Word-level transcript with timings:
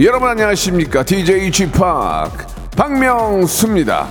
여러분 0.00 0.28
안녕하십니까? 0.28 1.02
DJ 1.02 1.50
g 1.50 1.66
p 1.66 1.72
박명수입니다. 2.76 4.06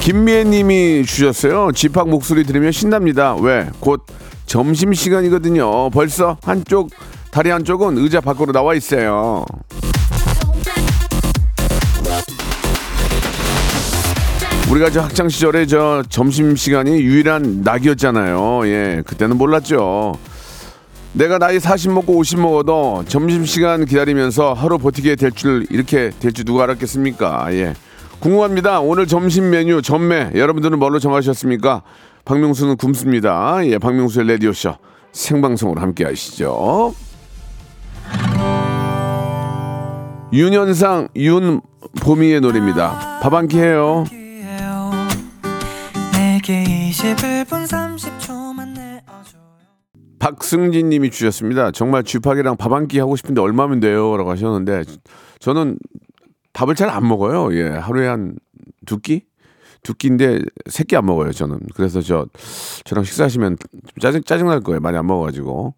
김미애님이 0.00 1.04
주셨어요. 1.04 1.72
집합 1.72 2.08
목소리 2.08 2.44
들으면 2.44 2.70
신납니다. 2.70 3.34
왜? 3.34 3.68
곧 3.80 4.06
점심 4.46 4.92
시간이거든요. 4.94 5.90
벌써 5.90 6.38
한쪽 6.44 6.90
다리 7.32 7.50
한쪽은 7.50 7.98
의자 7.98 8.20
밖으로 8.20 8.52
나와 8.52 8.74
있어요 8.74 9.44
우리가 14.70 14.90
저 14.90 15.00
학창 15.00 15.28
시절에 15.28 15.66
저 15.66 16.02
점심 16.10 16.54
시간이 16.54 17.00
유일한 17.00 17.62
낙이었잖아요. 17.62 18.66
예, 18.66 19.02
그때는 19.06 19.38
몰랐죠. 19.38 20.18
내가 21.14 21.38
나이 21.38 21.58
40 21.58 21.92
먹고 21.92 22.16
50 22.18 22.38
먹어도 22.40 23.04
점심 23.08 23.44
시간 23.46 23.86
기다리면서 23.86 24.52
하루 24.52 24.76
버티게 24.78 25.16
될 25.16 25.30
줄 25.32 25.66
이렇게 25.70 26.10
될 26.20 26.32
줄 26.32 26.44
누가 26.44 26.64
알았겠습니까? 26.64 27.46
예. 27.54 27.74
궁금합니다. 28.20 28.80
오늘 28.80 29.06
점심 29.06 29.48
메뉴 29.50 29.80
전매 29.80 30.30
여러분들은 30.34 30.78
뭘로 30.78 30.98
정하셨습니까? 30.98 31.82
박명수는 32.26 32.76
굶습니다. 32.76 33.60
예, 33.64 33.78
박명수의 33.78 34.26
레디오 34.26 34.52
쇼 34.52 34.74
생방송으로 35.12 35.80
함께 35.80 36.04
하시죠. 36.04 36.94
윤현상 40.30 41.08
윤보미의 41.16 42.42
노래입니다. 42.42 43.20
밥 43.22 43.32
한 43.32 43.48
끼 43.48 43.56
해요. 43.58 44.04
박승진 50.18 50.88
님이 50.88 51.10
주셨습니다. 51.10 51.70
정말 51.70 52.02
쥐팍이랑 52.02 52.56
밥 52.56 52.72
한 52.72 52.88
끼 52.88 52.98
하고 52.98 53.14
싶은데 53.16 53.40
얼마면 53.40 53.80
돼요? 53.80 54.16
라고 54.16 54.30
하셨는데 54.30 54.84
저는 55.38 55.78
밥을 56.52 56.74
잘 56.74 56.88
안 56.90 57.06
먹어요. 57.06 57.54
예. 57.56 57.68
하루에 57.68 58.06
한 58.08 58.36
두 58.86 58.98
끼? 58.98 59.24
두 59.82 59.94
끼인데 59.94 60.40
세 60.66 60.84
끼 60.84 60.96
안 60.96 61.06
먹어요, 61.06 61.32
저는. 61.32 61.60
그래서 61.74 62.00
저 62.00 62.26
저랑 62.84 63.04
식사하시면 63.04 63.56
좀 63.60 63.80
짜증 64.00 64.22
짜증 64.24 64.46
날 64.48 64.60
거예요. 64.60 64.80
많이 64.80 64.96
안 64.96 65.06
먹어 65.06 65.24
가지고. 65.24 65.74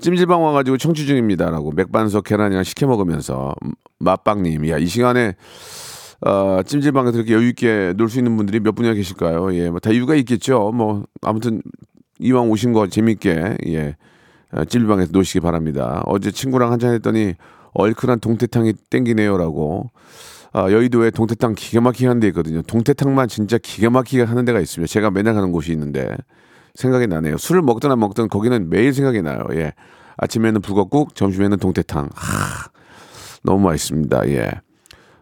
찜질방 0.00 0.42
와 0.42 0.52
가지고 0.52 0.76
청취 0.76 1.06
중입니다라고 1.06 1.72
맥반석 1.72 2.24
계란이랑 2.24 2.64
시켜 2.64 2.86
먹으면서 2.86 3.54
맛빵 3.98 4.42
님. 4.42 4.68
야, 4.68 4.76
이 4.76 4.86
시간에 4.86 5.36
어, 6.26 6.62
찜질방에서 6.64 7.18
이렇게 7.18 7.34
여유 7.34 7.48
있게 7.48 7.92
놀 7.96 8.08
수 8.08 8.18
있는 8.18 8.36
분들이 8.36 8.60
몇 8.60 8.74
분이나 8.74 8.94
계실까요? 8.94 9.54
예, 9.54 9.68
뭐다 9.70 9.90
이유가 9.90 10.14
있겠죠. 10.16 10.72
뭐 10.72 11.04
아무튼 11.22 11.60
이왕 12.18 12.50
오신 12.50 12.72
거 12.72 12.86
재밌게 12.86 13.56
예 13.68 13.96
어, 14.52 14.64
찜질방에서 14.64 15.12
노시기 15.12 15.40
바랍니다. 15.40 16.02
어제 16.06 16.30
친구랑 16.30 16.72
한잔 16.72 16.94
했더니 16.94 17.34
얼큰한 17.74 18.20
동태탕이 18.20 18.72
땡기네요라고. 18.90 19.90
아, 20.56 20.70
여의도에 20.70 21.10
동태탕 21.10 21.56
기가 21.56 21.80
막히게 21.80 22.06
하는 22.06 22.20
데 22.20 22.28
있거든요. 22.28 22.62
동태탕만 22.62 23.26
진짜 23.26 23.58
기가 23.58 23.90
막히게 23.90 24.22
하는 24.22 24.44
데가 24.44 24.60
있습니다. 24.60 24.88
제가 24.90 25.10
맨날 25.10 25.34
가는 25.34 25.50
곳이 25.50 25.72
있는데 25.72 26.16
생각이 26.76 27.08
나네요. 27.08 27.36
술을 27.38 27.60
먹든 27.62 27.90
안 27.90 27.98
먹든 27.98 28.28
거기는 28.28 28.70
매일 28.70 28.94
생각이 28.94 29.20
나요. 29.20 29.44
예. 29.54 29.72
아침에는 30.16 30.60
북엇국, 30.60 31.16
점심에는 31.16 31.58
동태탕. 31.58 32.08
하, 32.14 32.70
너무 33.42 33.64
맛있습니다. 33.66 34.28
예. 34.28 34.50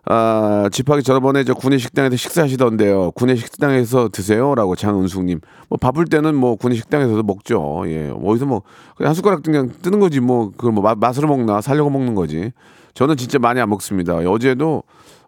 아, 0.05 0.69
집하기 0.73 1.05
저번에 1.05 1.45
저 1.45 1.55
구내 1.55 1.79
식당에서 1.79 2.17
식사하시던데요. 2.17 3.13
구내 3.13 3.37
식당에서 3.37 4.09
드세요라고 4.09 4.75
장은숙님. 4.75 5.41
뭐 5.69 5.77
바쁠 5.81 6.07
때는 6.07 6.35
뭐 6.35 6.57
구내 6.57 6.75
식당에서도 6.75 7.23
먹죠. 7.23 7.85
예, 7.87 8.11
어디서 8.11 8.47
뭐 8.47 8.63
그냥 8.97 9.11
한 9.11 9.15
숟가락 9.15 9.43
그냥 9.45 9.71
뜨는 9.81 10.01
거지 10.01 10.19
뭐 10.21 10.51
그걸 10.51 10.73
뭐 10.73 10.83
맛- 10.83 10.99
맛으로 10.99 11.29
먹나 11.29 11.61
살려고 11.61 11.89
먹는 11.91 12.17
거지. 12.17 12.51
저는 12.95 13.17
진짜 13.17 13.39
많이 13.39 13.61
안 13.61 13.69
먹습니다. 13.71 14.17
어제도 14.17 14.83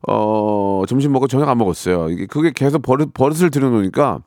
어 0.08 0.82
점심 0.88 1.12
먹고 1.12 1.28
저녁 1.28 1.48
안 1.48 1.56
먹었어요. 1.58 2.10
이게 2.10 2.26
그게 2.26 2.50
계속 2.52 2.82
버릇 2.82 3.14
버릇을 3.14 3.50
들여놓으니까 3.50 4.20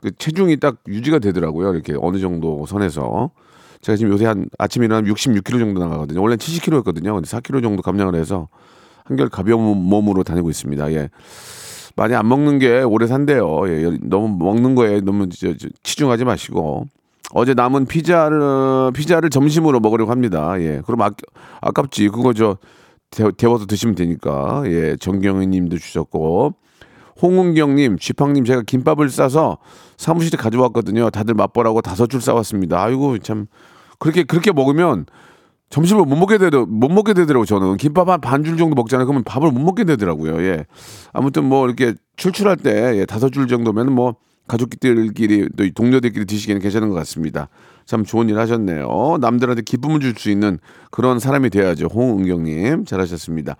그 0.00 0.10
체중이 0.16 0.60
딱 0.60 0.76
유지가 0.88 1.18
되더라고요. 1.18 1.74
이렇게 1.74 1.94
어느 2.00 2.18
정도 2.18 2.64
선에서. 2.66 3.30
제가 3.82 3.96
지금 3.96 4.12
요새 4.12 4.24
한 4.24 4.46
아침에 4.58 4.86
일어나면 4.86 5.12
66kg 5.12 5.58
정도 5.58 5.80
나가거든요. 5.80 6.22
원래 6.22 6.36
70kg였거든요. 6.36 7.12
근데 7.14 7.28
4kg 7.28 7.62
정도 7.62 7.82
감량을 7.82 8.14
해서 8.14 8.48
한결 9.04 9.28
가벼운 9.28 9.76
몸으로 9.76 10.22
다니고 10.24 10.50
있습니다. 10.50 10.92
예. 10.92 11.10
많이 11.96 12.14
안 12.14 12.28
먹는 12.28 12.58
게 12.58 12.82
오래 12.82 13.06
산대요. 13.06 13.68
예. 13.68 13.96
너무 14.02 14.28
먹는 14.42 14.74
거에 14.74 15.00
너무 15.00 15.28
저- 15.28 15.56
저- 15.56 15.68
치중하지 15.82 16.24
마시고. 16.24 16.86
어제 17.32 17.54
남은 17.54 17.86
피자를 17.86 18.92
피자를 18.92 19.30
점심으로 19.30 19.80
먹으려고 19.80 20.10
합니다. 20.10 20.54
예. 20.60 20.82
그럼 20.86 21.02
아, 21.02 21.10
아깝지. 21.60 22.08
그거 22.08 22.32
저 22.32 22.56
데, 23.10 23.30
데워서 23.36 23.66
드시면 23.66 23.94
되니까. 23.94 24.62
예. 24.66 24.96
정경희 24.96 25.46
님도 25.46 25.78
주셨고. 25.78 26.54
홍은경님, 27.22 27.98
쥐팡님, 27.98 28.44
제가 28.44 28.62
김밥을 28.66 29.08
싸서 29.08 29.58
사무실에 29.96 30.36
가져왔거든요. 30.36 31.10
다들 31.10 31.34
맛보라고 31.34 31.80
다섯 31.80 32.08
줄 32.08 32.20
싸왔습니다. 32.20 32.82
아이고, 32.82 33.18
참. 33.18 33.46
그렇게, 34.00 34.24
그렇게 34.24 34.50
먹으면 34.50 35.06
점심을 35.74 36.04
못 36.04 36.14
먹게 36.14 36.38
되더 36.38 36.66
못 36.66 36.88
먹게 36.88 37.14
되더라고 37.14 37.44
저는 37.44 37.78
김밥 37.78 38.08
한 38.08 38.20
반 38.20 38.44
줄 38.44 38.56
정도 38.56 38.76
먹잖아요. 38.76 39.06
그러면 39.06 39.24
밥을 39.24 39.50
못 39.50 39.58
먹게 39.58 39.82
되더라고요. 39.82 40.40
예. 40.42 40.66
아무튼 41.12 41.44
뭐 41.46 41.66
이렇게 41.66 41.94
출출할 42.16 42.58
때 42.58 42.96
예, 43.00 43.04
다섯 43.06 43.30
줄 43.30 43.48
정도면 43.48 43.92
뭐 43.92 44.14
가족들끼리 44.46 45.48
또 45.56 45.68
동료들끼리 45.74 46.26
드시기에는 46.26 46.62
괜찮은 46.62 46.90
것 46.90 46.94
같습니다. 46.94 47.48
참 47.86 48.04
좋은 48.04 48.28
일 48.28 48.38
하셨네요. 48.38 49.18
남들한테 49.20 49.62
기쁨을 49.62 49.98
줄 49.98 50.14
수 50.16 50.30
있는 50.30 50.58
그런 50.92 51.18
사람이 51.18 51.50
돼야죠. 51.50 51.88
홍은경님 51.92 52.84
잘하셨습니다. 52.84 53.56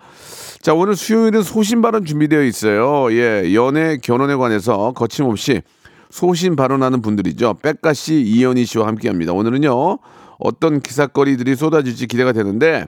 자 0.61 0.73
오늘 0.73 0.95
수요일은 0.95 1.41
소신 1.43 1.81
발언 1.81 2.05
준비되어 2.05 2.43
있어요. 2.43 3.11
예, 3.11 3.53
연애 3.53 3.97
결혼에 3.97 4.35
관해서 4.35 4.93
거침없이 4.93 5.63
소신 6.11 6.55
발언하는 6.55 7.01
분들이죠. 7.01 7.55
백가 7.61 7.91
씨, 7.93 8.21
이현희 8.21 8.63
씨와 8.63 8.87
함께합니다. 8.87 9.33
오늘은요 9.33 9.97
어떤 10.39 10.81
기사거리들이 10.81 11.55
쏟아질지 11.55 12.07
기대가 12.07 12.31
되는데 12.31 12.85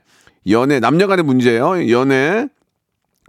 연애 0.49 0.79
남녀 0.79 1.07
간의 1.07 1.23
문제예요. 1.25 1.89
연애 1.91 2.47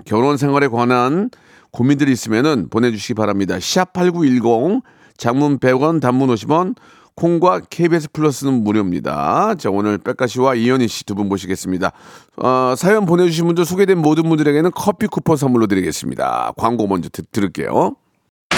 결혼 0.05 0.37
생활에 0.37 0.69
관한 0.69 1.31
고민들이 1.71 2.12
있으면은 2.12 2.69
보내주시기 2.71 3.15
바랍니다. 3.15 3.56
샵8910 3.56 4.83
장문 5.17 5.59
100원 5.59 6.01
단문 6.01 6.29
50원 6.29 6.77
콩과 7.17 7.62
KBS 7.69 8.11
플러스는 8.12 8.62
무료입니다. 8.62 9.56
자 9.56 9.71
오늘 9.71 9.99
백가 9.99 10.29
씨와 10.29 10.55
이현희 10.55 10.87
씨 10.87 11.05
두 11.05 11.17
분 11.17 11.29
모시겠습니다. 11.29 11.91
어, 12.37 12.75
사연 12.77 13.05
보내주신 13.06 13.45
분들 13.47 13.65
소개된 13.65 13.99
모든 13.99 14.29
분들에게는 14.29 14.71
커피 14.73 15.09
쿠폰 15.09 15.37
선물로 15.37 15.67
드리겠습니다. 15.67 16.53
광고 16.56 16.87
먼저 16.87 17.09
드, 17.09 17.23
들을게요. 17.33 17.97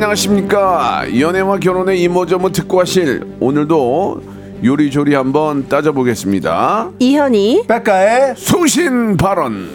안녕하십니까? 0.00 1.04
연애와 1.20 1.58
결혼의 1.58 2.00
이모저모 2.00 2.52
듣고 2.52 2.80
하실 2.80 3.22
오늘도 3.38 4.22
요리조리 4.64 5.14
한번 5.14 5.68
따져보겠습니다. 5.68 6.92
이현이 6.98 7.64
백가의 7.68 8.34
소신 8.34 9.18
발언. 9.18 9.68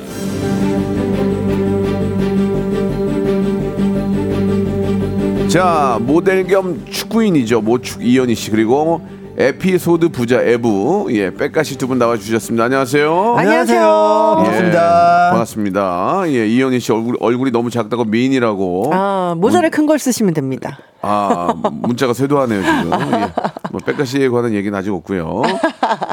자 5.48 6.00
모델 6.02 6.48
겸 6.48 6.84
축구인이죠. 6.90 7.62
모축 7.62 8.04
이현희 8.04 8.34
씨. 8.34 8.50
그리고 8.50 9.08
에피소드 9.38 10.10
부자 10.10 10.42
에부 10.42 11.08
예 11.12 11.30
백가시 11.34 11.78
두 11.78 11.88
분 11.88 12.00
나와 12.00 12.18
주셨습니다. 12.18 12.64
안녕하세요. 12.66 13.36
안녕하세요. 13.38 13.80
예, 13.80 14.44
반갑습니다. 14.44 15.30
반갑습니다. 15.32 16.24
예 16.28 16.48
이현희 16.48 16.80
씨 16.80 16.92
얼굴 16.94 17.18
얼굴이 17.20 17.52
너무 17.52 17.70
작다고 17.70 18.06
미인이라고 18.06 18.92
아, 18.94 19.36
모자를 19.38 19.70
큰 19.70 19.86
걸 19.86 20.00
쓰시면 20.00 20.34
됩니다. 20.34 20.80
아 21.02 21.54
문자가 21.72 22.14
쇄도하네요 22.14 22.62
지금. 22.64 22.92
예. 23.14 23.32
뭐 23.72 23.82
백가시에 23.86 24.30
관한 24.30 24.54
얘기는 24.54 24.76
아직 24.78 24.92
없고요. 24.94 25.44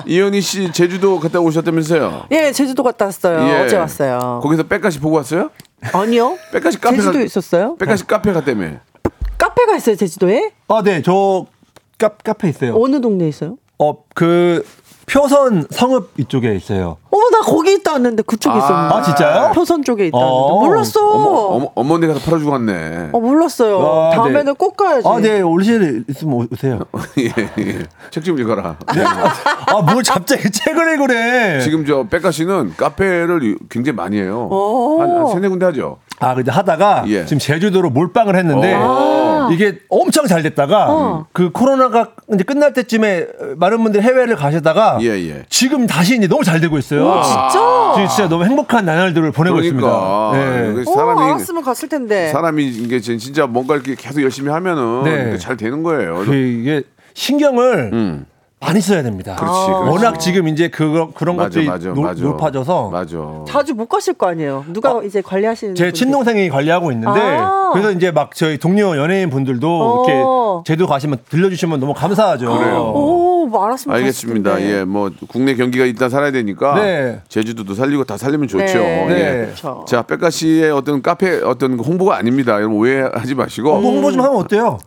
이현희 0.07 0.41
씨 0.41 0.73
제주도 0.73 1.19
갔다 1.21 1.39
오셨다면서요? 1.41 2.25
예, 2.33 2.51
제주도 2.53 2.83
갔다 2.83 3.05
왔어요. 3.07 3.49
예. 3.49 3.61
어제 3.65 3.77
왔어요. 3.77 4.41
거기서 4.43 4.65
백가시 4.65 4.99
보고 4.99 5.17
왔어요? 5.17 5.51
아니요. 5.93 6.37
백가시 6.53 6.79
카페 6.81 6.97
제주도에 6.97 7.21
가- 7.21 7.25
있었어요? 7.25 7.77
백가시 7.77 8.05
카페 8.07 8.33
갔다며. 8.33 8.73
카페가 9.39 9.77
있어요, 9.77 9.97
제주도에? 9.97 10.51
아, 10.69 10.83
네, 10.85 11.03
저 11.03 11.47
카, 12.03 12.11
카페 12.25 12.49
있어요. 12.49 12.75
어느 12.81 13.01
동네에 13.01 13.29
있어요? 13.29 13.57
어, 13.79 13.95
그 14.15 14.65
표선 15.07 15.67
성읍 15.69 16.13
이쪽에 16.19 16.55
있어요. 16.55 16.97
어머, 17.11 17.29
나 17.31 17.41
거기 17.41 17.75
있다 17.75 17.93
왔는데 17.93 18.23
그쪽에 18.23 18.55
아, 18.55 18.59
있었는데. 18.59 18.95
아, 18.95 19.03
진짜요? 19.03 19.53
표선 19.53 19.83
쪽에 19.85 20.07
있다 20.07 20.17
어. 20.17 20.55
왔는데. 20.55 20.67
몰랐어. 20.69 21.11
어머, 21.11 21.25
어, 21.31 21.57
어머, 21.57 21.71
어머니 21.75 22.07
가서 22.07 22.21
팔아주고 22.21 22.51
갔네. 22.53 23.09
몰랐어요. 23.13 23.81
아, 23.81 24.11
다음에는 24.15 24.45
네. 24.45 24.53
꼭 24.57 24.77
가야지. 24.77 25.07
아, 25.07 25.19
네, 25.21 25.41
올실 25.43 26.05
있으면 26.09 26.49
오세요. 26.53 26.81
예, 27.19 27.25
예. 27.59 27.79
책 28.11 28.23
좀 28.25 28.39
읽어라. 28.39 28.77
아, 29.67 29.83
뭘 29.83 30.03
갑자기 30.09 30.51
책을 30.51 30.93
읽으래. 30.95 31.61
지금 31.61 31.85
저 31.85 32.05
백가 32.05 32.31
씨는 32.31 32.75
카페를 32.77 33.59
굉장히 33.69 33.97
많이 33.97 34.19
해요. 34.19 34.49
오. 34.51 35.01
한, 35.03 35.11
한 35.17 35.27
세네 35.33 35.49
군데 35.49 35.67
하죠. 35.67 35.99
아, 36.21 36.35
근데 36.37 36.53
하다가 36.53 37.05
예. 37.09 37.25
지금 37.27 37.39
제주도로 37.41 37.91
몰빵을 37.91 38.37
했는데 38.37 38.73
어. 38.75 39.42
이게 39.53 39.79
엄청 39.89 40.27
잘 40.27 40.43
됐다가 40.43 40.87
어. 40.91 41.27
그 41.33 41.51
코로나가 41.51 42.11
이제 42.33 42.43
끝날 42.45 42.73
때쯤에 42.73 43.27
많은 43.57 43.83
분들이 43.83 44.03
해외를 44.03 44.37
가시다가 44.37 44.99
예, 45.03 45.07
예. 45.09 45.45
지금 45.49 45.87
다시 45.87 46.17
이제 46.17 46.27
너무 46.29 46.45
잘 46.45 46.61
되고 46.61 46.77
있어요. 46.79 47.21
진짜? 47.25 47.93
지금 47.95 48.09
진짜 48.09 48.29
너무 48.29 48.45
행복한 48.45 48.85
나날들을 48.85 49.31
보내고 49.33 49.57
그러니까 49.57 50.33
있습니다. 50.35 50.83
네. 50.85 50.85
사람이 50.95 51.23
알았으면 51.23 51.63
갔을 51.63 51.89
텐데. 51.89 52.29
사람이 52.31 52.65
이게 52.67 53.01
진- 53.01 53.19
진짜 53.19 53.47
뭔가 53.47 53.75
이렇게 53.75 53.95
계속 53.95 54.23
열심히 54.23 54.51
하면은 54.51 55.05
네. 55.05 55.39
잘 55.39 55.57
되는 55.57 55.83
거예요. 55.83 56.23
그 56.25 56.35
이게 56.35 56.83
신경을 57.15 57.91
음. 57.93 58.27
많이 58.65 58.81
써야 58.81 59.03
됩니다. 59.03 59.35
그렇지, 59.37 59.67
그렇지. 59.67 59.91
워낙 59.91 60.19
지금 60.21 60.47
이제 60.49 60.69
그거 60.69 61.11
그런 61.15 61.37
맞아, 61.37 61.49
것들이 61.49 61.67
맞아, 61.67 61.89
높- 61.89 62.03
맞아. 62.05 62.23
높아져서 62.23 62.91
맞아. 62.91 63.17
자주 63.47 63.75
못 63.75 63.87
가실 63.89 64.15
거 64.15 64.29
아니에요. 64.29 64.65
누가 64.69 65.03
이제 65.05 65.21
관리하시는 65.21 65.75
제 65.75 65.85
분들. 65.85 65.93
친동생이 65.99 66.49
관리하고 66.49 66.93
있는데 66.93 67.21
아. 67.21 67.71
그래서 67.73 67.91
이제 67.91 68.11
막 68.13 68.35
저희 68.35 68.59
동료 68.59 68.97
연예인 68.97 69.31
분들도 69.31 69.69
어. 69.69 70.05
이렇게 70.07 70.25
제주 70.73 70.87
가시면 70.87 71.19
들려주시면 71.29 71.81
너무 71.81 71.93
감사하죠. 71.93 72.57
그래요. 72.59 72.93
오, 73.53 73.59
뭐 73.59 73.67
알았으면 73.67 73.97
알겠습니다. 73.99 74.61
예, 74.63 74.85
뭐 74.85 75.11
국내 75.29 75.55
경기가 75.55 75.85
일단 75.85 76.09
살아야 76.09 76.31
되니까 76.33 76.75
네. 76.77 77.21
제주도도 77.29 77.75
살리고 77.75 78.05
다 78.05 78.17
살리면 78.17 78.49
좋죠. 78.49 78.65
네. 78.79 79.07
네. 79.09 79.15
예. 79.43 79.45
그렇죠. 79.47 79.85
자, 79.87 80.01
백가 80.03 80.31
씨의 80.31 80.71
어떤 80.71 81.03
카페 81.03 81.41
어떤 81.43 81.79
홍보가 81.79 82.17
아닙니다. 82.17 82.55
여러분 82.55 82.79
오해하지 82.79 83.35
마시고. 83.35 83.79
뭐 83.81 83.93
홍보 83.93 84.11
좀 84.11 84.21
하면 84.23 84.37
어때요? 84.37 84.79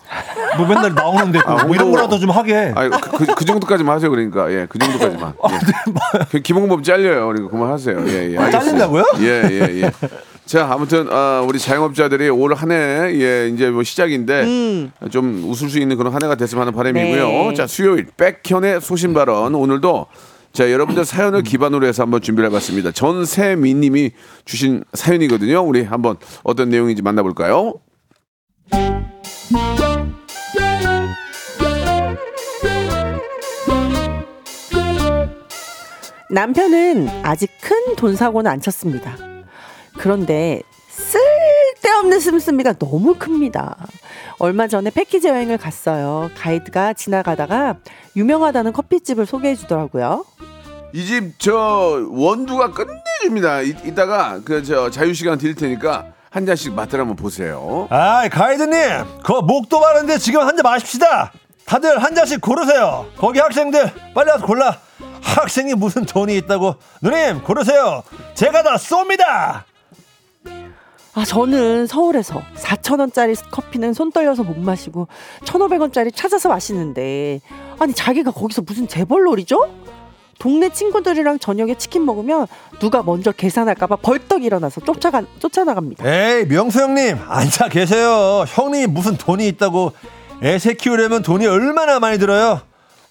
뭐 0.57 0.67
맨날 0.67 0.93
나오는데 0.95 1.39
또 1.45 1.51
아, 1.51 1.63
뭐 1.65 1.75
이런 1.75 1.87
홍보. 1.87 1.97
거라도 1.97 2.17
좀 2.17 2.31
하게. 2.31 2.73
아니 2.75 2.89
그, 2.89 3.25
그, 3.25 3.35
그 3.35 3.45
정도까지만 3.45 3.95
하세요 3.95 4.09
그러니까 4.09 4.51
예 4.51 4.65
그 4.67 4.79
정도까지만 4.79 5.33
예. 5.51 6.25
그 6.31 6.39
기본법 6.39 6.83
잘려요 6.83 7.27
그러니까 7.27 7.49
그만하세요 7.51 8.07
예예 8.07 8.35
뭐. 8.35 8.45
아, 8.45 8.49
잘린다고요? 8.49 9.03
예 9.19 9.25
예예 9.51 9.81
예, 9.83 9.91
자 10.45 10.67
아무튼 10.71 11.07
아, 11.11 11.43
우리 11.47 11.57
자영업자들이 11.57 12.29
올 12.29 12.53
한해 12.53 12.75
예 13.19 13.49
이제 13.49 13.69
뭐 13.71 13.83
시작인데 13.83 14.91
좀 15.09 15.43
웃을 15.49 15.69
수 15.69 15.79
있는 15.79 15.97
그런 15.97 16.13
한 16.13 16.21
해가 16.23 16.35
됐으면 16.35 16.61
하는 16.61 16.73
바람이고요 16.73 17.27
네. 17.27 17.53
자 17.55 17.65
수요일 17.65 18.05
백현의 18.15 18.79
소신 18.81 19.13
발언 19.13 19.55
오늘도 19.55 20.05
자 20.53 20.71
여러분들 20.71 21.03
사연을 21.03 21.41
기반으로 21.41 21.87
해서 21.87 22.03
한번 22.03 22.21
준비를 22.21 22.49
해봤습니다 22.49 22.91
전세민님이 22.91 24.11
주신 24.45 24.83
사연이거든요 24.93 25.61
우리 25.61 25.83
한번 25.83 26.17
어떤 26.43 26.69
내용인지 26.69 27.01
만나볼까요? 27.01 27.73
남편은 36.29 37.07
아직 37.23 37.49
큰 37.61 37.75
돈 37.95 38.15
사고는 38.15 38.51
안 38.51 38.61
쳤습니다. 38.61 39.15
그런데 40.05 40.61
쓸데없는 40.87 42.19
씀씀이가 42.19 42.73
너무 42.73 43.15
큽니다. 43.15 43.75
얼마 44.37 44.67
전에 44.67 44.91
패키지 44.91 45.29
여행을 45.29 45.57
갔어요. 45.57 46.29
가이드가 46.37 46.93
지나가다가 46.93 47.77
유명하다는 48.15 48.71
커피집을 48.73 49.25
소개해 49.25 49.55
주더라고요. 49.55 50.23
이 50.93 51.05
집 51.07 51.33
저 51.39 52.05
원두가 52.11 52.69
끝내줍니다. 52.71 53.61
이, 53.63 53.69
이따가 53.83 54.41
그 54.45 54.63
저 54.63 54.91
자유 54.91 55.11
시간 55.15 55.39
드릴 55.39 55.55
테니까 55.55 56.05
한 56.29 56.45
잔씩 56.45 56.73
맛을 56.75 56.99
한번 56.99 57.15
보세요. 57.15 57.87
아, 57.89 58.29
가이드님, 58.29 59.21
그 59.23 59.31
목도 59.31 59.79
마른데 59.79 60.19
지금 60.19 60.41
한 60.41 60.55
잔 60.55 60.61
마십시다. 60.61 61.31
다들 61.65 61.97
한 62.03 62.13
잔씩 62.13 62.41
고르세요. 62.41 63.07
거기 63.17 63.39
학생들 63.39 63.91
빨리 64.13 64.29
와서 64.29 64.45
골라. 64.45 64.77
학생이 65.23 65.73
무슨 65.73 66.05
돈이 66.05 66.37
있다고? 66.37 66.75
누님 67.01 67.41
고르세요. 67.41 68.03
제가 68.35 68.61
다 68.61 68.75
쏩니다. 68.75 69.63
아, 71.15 71.23
저는 71.23 71.87
서울에서 71.87 72.41
4,000원짜리 72.57 73.37
커피는 73.49 73.93
손 73.93 74.11
떨려서 74.11 74.43
못 74.43 74.57
마시고 74.57 75.07
1,500원짜리 75.45 76.13
찾아서 76.13 76.49
마시는데 76.49 77.39
아니 77.79 77.93
자기가 77.93 78.31
거기서 78.31 78.63
무슨 78.63 78.85
재벌놀이죠? 78.87 79.73
동네 80.39 80.67
친구들이랑 80.69 81.39
저녁에 81.39 81.75
치킨 81.77 82.05
먹으면 82.05 82.47
누가 82.79 83.01
먼저 83.01 83.31
계산할까봐 83.31 83.95
벌떡 83.97 84.43
일어나서 84.43 84.81
쫓아가, 84.81 85.23
쫓아나갑니다. 85.39 86.03
에이 86.05 86.45
명수 86.47 86.81
형님 86.81 87.17
앉아 87.25 87.69
계세요. 87.69 88.43
형님이 88.45 88.87
무슨 88.87 89.15
돈이 89.15 89.47
있다고 89.47 89.93
애새 90.43 90.73
키우려면 90.73 91.21
돈이 91.21 91.47
얼마나 91.47 91.99
많이 91.99 92.19
들어요. 92.19 92.59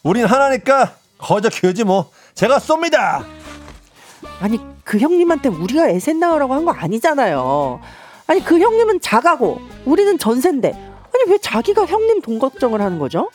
우린 0.02 0.26
하나니까 0.26 0.92
거저 1.16 1.48
키우지 1.48 1.84
뭐. 1.84 2.10
제가 2.34 2.58
쏩니다. 2.58 3.24
아니 4.40 4.60
그 4.84 4.98
형님한테 4.98 5.48
우리가 5.48 5.88
애새 5.88 6.12
낳으라고 6.12 6.54
한 6.54 6.64
거 6.64 6.72
아니잖아요. 6.72 7.80
아니 8.26 8.42
그 8.44 8.58
형님은 8.58 9.00
자가고 9.00 9.60
우리는 9.84 10.18
전세인데 10.18 10.70
아니 10.72 11.30
왜 11.30 11.38
자기가 11.38 11.84
형님 11.86 12.20
돈 12.22 12.38
걱정을 12.38 12.80
하는 12.80 12.98
거죠? 12.98 13.30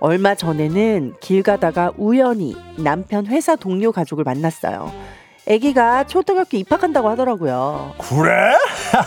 얼마 0.00 0.34
전에는 0.34 1.14
길 1.20 1.42
가다가 1.42 1.90
우연히 1.96 2.54
남편 2.76 3.26
회사 3.26 3.56
동료 3.56 3.92
가족을 3.92 4.24
만났어요. 4.24 4.92
아기가 5.48 6.04
초등학교 6.04 6.56
입학한다고 6.56 7.08
하더라고요. 7.10 7.94
그래? 7.98 8.54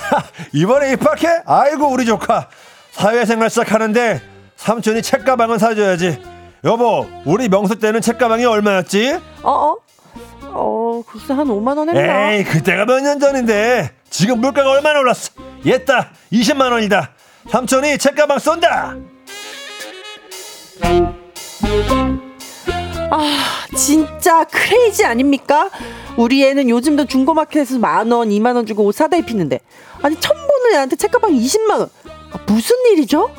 이번에 0.54 0.94
입학해? 0.94 1.42
아이고 1.46 1.88
우리 1.92 2.06
조카 2.06 2.48
사회생활 2.92 3.50
시작하는데 3.50 4.22
삼촌이 4.56 5.02
책가방은 5.04 5.58
사줘야지 5.60 6.20
여보 6.64 7.06
우리 7.26 7.48
명수 7.50 7.78
때는 7.80 8.02
책가방이 8.02 8.46
얼마였지? 8.46 9.20
어? 9.44 9.52
어? 9.52 9.76
어 10.54 11.04
글쎄 11.08 11.34
한 11.34 11.48
5만 11.48 11.78
원 11.78 11.90
했나? 11.90 12.32
에이 12.32 12.44
그때가 12.44 12.86
몇 12.86 13.00
년 13.02 13.20
전인데 13.20 13.92
지금 14.10 14.40
물가가 14.42 14.70
얼마나 14.72 15.00
올랐어 15.00 15.32
옛다 15.66 16.12
20만 16.32 16.72
원이다 16.72 17.12
삼촌이 17.50 17.98
책가방 17.98 18.40
쏜다 18.40 18.96
아 23.10 23.38
진짜 23.76 24.44
crazy 24.46 25.06
아닙니까? 25.06 25.70
우리 26.18 26.44
애는 26.46 26.70
요즘도 26.70 27.06
중고마켓에서 27.06 27.80
만 27.80 28.12
원, 28.12 28.32
이만 28.32 28.56
원 28.56 28.66
주고 28.66 28.84
옷 28.86 28.94
사다 28.96 29.18
입히는데 29.18 29.60
아니 30.02 30.20
처음 30.20 30.36
보는 30.36 30.74
애한테 30.76 30.96
책가방 30.96 31.32
20만 31.32 31.80
원 31.80 31.90
아, 32.32 32.40
무슨 32.48 32.76
일이죠? 32.92 33.30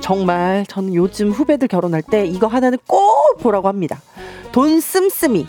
정말 0.00 0.66
저는 0.68 0.94
요즘 0.94 1.30
후배들 1.30 1.68
결혼할 1.68 2.02
때 2.02 2.26
이거 2.26 2.48
하나는 2.48 2.76
꼭 2.88 3.38
보라고 3.40 3.68
합니다. 3.68 4.02
돈 4.50 4.80
씀씀이 4.80 5.46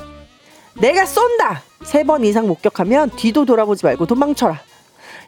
내가 0.76 1.06
쏜다 1.06 1.62
세 1.84 2.04
번 2.04 2.24
이상 2.24 2.48
목격하면 2.48 3.12
뒤도 3.12 3.46
돌아보지 3.46 3.86
말고 3.86 4.06
도망쳐라. 4.06 4.62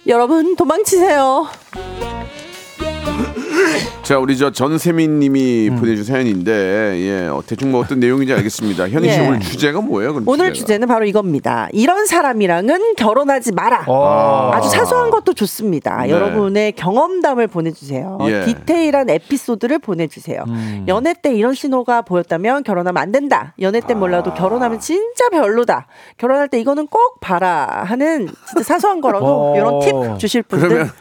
여러분 0.07 0.55
도망치세요. 0.55 1.47
자 4.03 4.19
우리 4.19 4.37
저 4.37 4.51
전세민님이 4.51 5.71
보내준 5.71 6.03
사연인데 6.03 6.51
예 6.99 7.27
어, 7.27 7.41
대충 7.45 7.71
뭐 7.71 7.81
어떤 7.81 7.99
내용인지 7.99 8.31
알겠습니다. 8.33 8.87
현희 8.87 9.09
씨 9.11 9.19
예. 9.19 9.27
오늘 9.27 9.39
주제가 9.39 9.81
뭐예요? 9.81 10.13
그럼 10.13 10.27
오늘 10.27 10.53
주제가? 10.53 10.65
주제는 10.65 10.87
바로 10.87 11.05
이겁니다. 11.05 11.69
이런 11.73 12.05
사람이랑은 12.05 12.93
결혼하지 12.97 13.53
마라. 13.53 13.85
어. 13.87 14.51
아주 14.53 14.69
사소한 14.69 15.09
것도 15.09 15.33
좋습니다. 15.33 16.03
네. 16.03 16.11
여러분의 16.11 16.73
경험담을 16.73 17.47
보내주세요. 17.47 18.19
예. 18.27 18.45
디테일한 18.45 19.09
에피소드를 19.09 19.79
보내주세요. 19.79 20.43
음. 20.49 20.85
연애 20.87 21.15
때 21.19 21.33
이런 21.33 21.55
신호가 21.55 22.03
보였다면 22.03 22.61
결혼하면 22.61 23.01
안 23.01 23.11
된다. 23.11 23.55
연애 23.59 23.79
때 23.79 23.95
몰라도 23.95 24.31
아. 24.31 24.33
결혼하면 24.35 24.79
진짜 24.79 25.29
별로다. 25.29 25.87
결혼할 26.19 26.47
때 26.47 26.59
이거는 26.59 26.85
꼭 26.87 27.19
봐라 27.21 27.81
하는 27.87 28.27
진짜 28.47 28.63
사소한 28.63 29.01
거라도 29.01 29.25
어. 29.53 29.55
이런 29.57 29.79
팁 29.79 30.19
주실 30.19 30.43
분들 30.43 30.91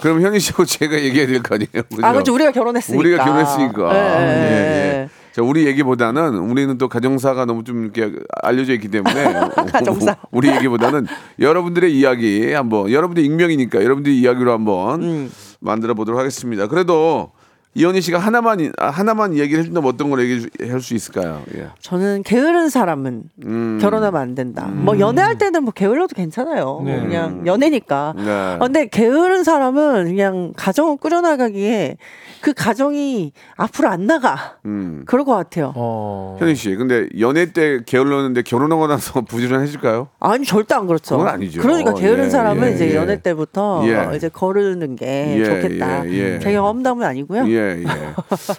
그럼 0.00 0.20
현희 0.22 0.38
씨하고 0.40 0.64
제가 0.66 0.94
얘기해야 1.00 1.26
될 1.26 1.42
거 1.42 1.54
아니에요. 1.54 1.82
그죠? 1.88 2.04
아, 2.06 2.12
그렇죠. 2.12 2.34
우리가 2.34 2.52
결혼했으니까. 2.52 2.98
우리가 3.00 3.24
결혼했으니까. 3.24 3.92
네, 3.92 3.98
예, 3.98 4.02
네, 4.02 4.28
예. 4.28 4.92
네. 5.04 5.08
자, 5.32 5.42
우리 5.42 5.66
얘기보다는 5.66 6.34
우리는 6.38 6.78
또 6.78 6.88
가정사가 6.88 7.44
너무 7.44 7.64
좀 7.64 7.82
이렇게 7.84 8.12
알려져 8.42 8.72
있기 8.74 8.88
때문에 8.88 9.24
가정사. 9.72 10.16
우리 10.30 10.48
얘기보다는 10.48 11.06
여러분들의 11.40 11.92
이야기 11.92 12.52
한번 12.52 12.90
여러분들 12.92 13.24
익명이니까 13.24 13.82
여러분들의 13.82 14.16
이야기로 14.16 14.52
한번 14.52 15.02
음. 15.02 15.32
만들어 15.60 15.94
보도록 15.94 16.20
하겠습니다. 16.20 16.68
그래도 16.68 17.32
이현희 17.76 18.00
씨가 18.02 18.18
하나만 18.20 18.60
이- 18.60 18.70
아, 18.78 18.88
하나만 18.90 19.36
얘기를 19.36 19.60
해준다면 19.60 19.88
어떤 19.90 20.08
걸 20.10 20.20
얘기할 20.20 20.80
수 20.80 20.94
있을까요? 20.94 21.42
예. 21.56 21.66
저는 21.80 22.22
게으른 22.22 22.68
사람은 22.68 23.24
음. 23.44 23.78
결혼하면 23.82 24.20
안 24.20 24.34
된다. 24.36 24.68
뭐 24.72 24.98
연애할 25.00 25.38
때는 25.38 25.64
뭐 25.64 25.72
게을러도 25.72 26.14
괜찮아요. 26.14 26.82
네. 26.84 27.00
그냥 27.00 27.42
연애니까. 27.46 28.14
네. 28.16 28.22
아, 28.30 28.58
근데 28.60 28.86
게으른 28.86 29.42
사람은 29.42 30.04
그냥 30.04 30.52
가정을 30.56 30.98
꾸려나가기에 30.98 31.96
그 32.40 32.52
가정이 32.52 33.32
앞으로 33.56 33.88
안 33.88 34.06
나가. 34.06 34.56
음. 34.66 35.02
그럴 35.06 35.24
것 35.24 35.34
같아요. 35.34 35.72
어. 35.74 36.36
현희 36.38 36.54
씨, 36.54 36.74
근데 36.76 37.08
연애 37.18 37.52
때 37.52 37.80
게을렀는데 37.84 38.42
결혼하고 38.42 38.86
나서 38.86 39.22
부지런해질까요? 39.26 40.08
아니 40.20 40.44
절대 40.44 40.74
안 40.76 40.86
그렇죠. 40.86 41.16
그건 41.18 41.32
아니죠. 41.34 41.60
그러니까 41.60 41.94
게으른 41.94 42.26
예, 42.26 42.30
사람은 42.30 42.68
예, 42.70 42.74
이제 42.74 42.90
예. 42.90 42.94
연애 42.94 43.20
때부터 43.20 43.82
예. 43.88 43.94
어, 43.96 44.14
이제 44.14 44.28
거르는 44.28 44.94
게 44.94 45.40
예, 45.40 45.44
좋겠다. 45.44 46.06
예, 46.06 46.34
예. 46.34 46.38
제 46.38 46.52
경험담은 46.52 47.04
아니고요. 47.04 47.48
예, 47.64 47.82
예. 47.82 48.14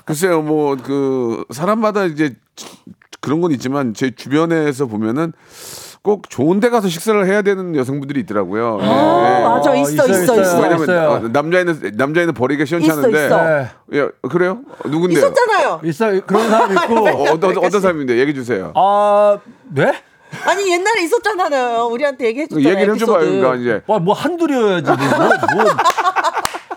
글쎄요, 0.06 0.42
뭐, 0.42 0.76
그, 0.76 1.44
사람마다 1.52 2.06
이제 2.06 2.36
그런 3.22 3.42
건 3.42 3.52
있지만 3.52 3.94
제 3.94 4.12
주변에서 4.12 4.86
보면은 4.86 5.34
꼭 6.06 6.30
좋은 6.30 6.60
데 6.60 6.70
가서 6.70 6.88
식사를 6.88 7.26
해야 7.26 7.42
되는 7.42 7.76
여성분들이 7.76 8.20
있더라고요. 8.22 8.78
예, 8.80 8.86
아, 8.86 9.40
예. 9.40 9.44
맞아 9.44 9.72
어, 9.72 9.76
있어 9.76 9.92
있어요, 9.92 10.12
있어 10.12 10.24
있어요. 10.24 10.42
있어. 10.42 10.56
왜냐면 10.62 10.84
있어요. 10.84 11.10
어, 11.10 11.20
남자애는 11.30 11.92
남자애는 11.96 12.34
버리기가 12.36 12.66
시원찮은데 12.66 13.26
있어. 13.26 13.44
네. 13.44 13.70
예 13.94 14.08
그래요 14.30 14.60
누군데요? 14.86 15.18
있었잖아요. 15.18 15.82
있어 15.84 16.22
그런 16.28 16.48
사람 16.48 16.72
있고 16.74 17.08
어, 17.10 17.32
어떤 17.32 17.58
어떤 17.58 17.82
사람인데 17.82 18.20
얘기해 18.20 18.36
주세요. 18.36 18.72
아 18.76 19.40
네? 19.74 19.92
아니 20.46 20.72
옛날에 20.72 21.02
있었잖아요. 21.06 21.88
우리한테 21.88 22.26
얘기해 22.28 22.48
줬잖아요. 22.50 22.74
얘기를 22.76 22.94
해줘봐요. 22.94 23.20
그러니까 23.20 23.56
이제 23.56 23.82
와, 23.88 23.98
뭐 23.98 24.14
한둘이어야지. 24.14 24.86
뭐, 24.86 24.98
뭐. 24.98 25.66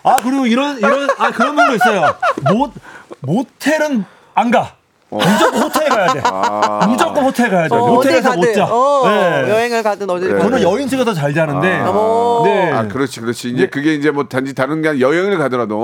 아, 0.08 0.16
그리고 0.22 0.46
이런, 0.46 0.78
이런, 0.78 1.08
아, 1.18 1.30
그런 1.30 1.54
분도 1.56 1.74
있어요. 1.74 2.14
모, 2.50 2.72
모텔은 3.20 4.04
안 4.34 4.50
가. 4.50 4.74
무조건 5.10 5.62
호텔 5.62 5.88
가야 5.88 6.12
돼. 6.12 6.86
무조건 6.86 7.24
호텔 7.24 7.50
가야죠. 7.50 7.74
어, 7.74 7.78
어디 7.78 8.08
모텔에서 8.08 8.36
못 8.36 8.52
자. 8.52 8.66
어, 8.66 9.08
네. 9.08 9.50
여행을 9.50 9.82
가든 9.82 10.10
어디 10.10 10.26
그래. 10.26 10.38
가든. 10.38 10.50
저는 10.50 10.62
여인 10.62 10.86
측에서 10.88 11.14
잘 11.14 11.32
자는데. 11.32 11.80
어. 11.86 12.42
네. 12.44 12.70
아 12.70 12.86
그렇지 12.88 13.20
그렇지 13.20 13.48
이제 13.48 13.66
그게 13.68 13.94
이제 13.94 14.10
뭐 14.10 14.24
단지 14.24 14.54
다른 14.54 14.82
게 14.82 14.88
아니라 14.90 15.08
여행을 15.08 15.38
가더라도 15.38 15.80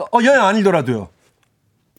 어, 0.00 0.18
여행 0.24 0.42
아니더라도요. 0.42 1.08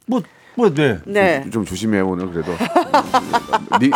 뭐, 0.08 0.22
뭐, 0.56 0.74
네. 0.74 0.98
네. 1.06 1.46
좀 1.54 1.64
조심해 1.64 2.02
오늘 2.02 2.30
그래도 2.32 2.52
니, 3.80 3.90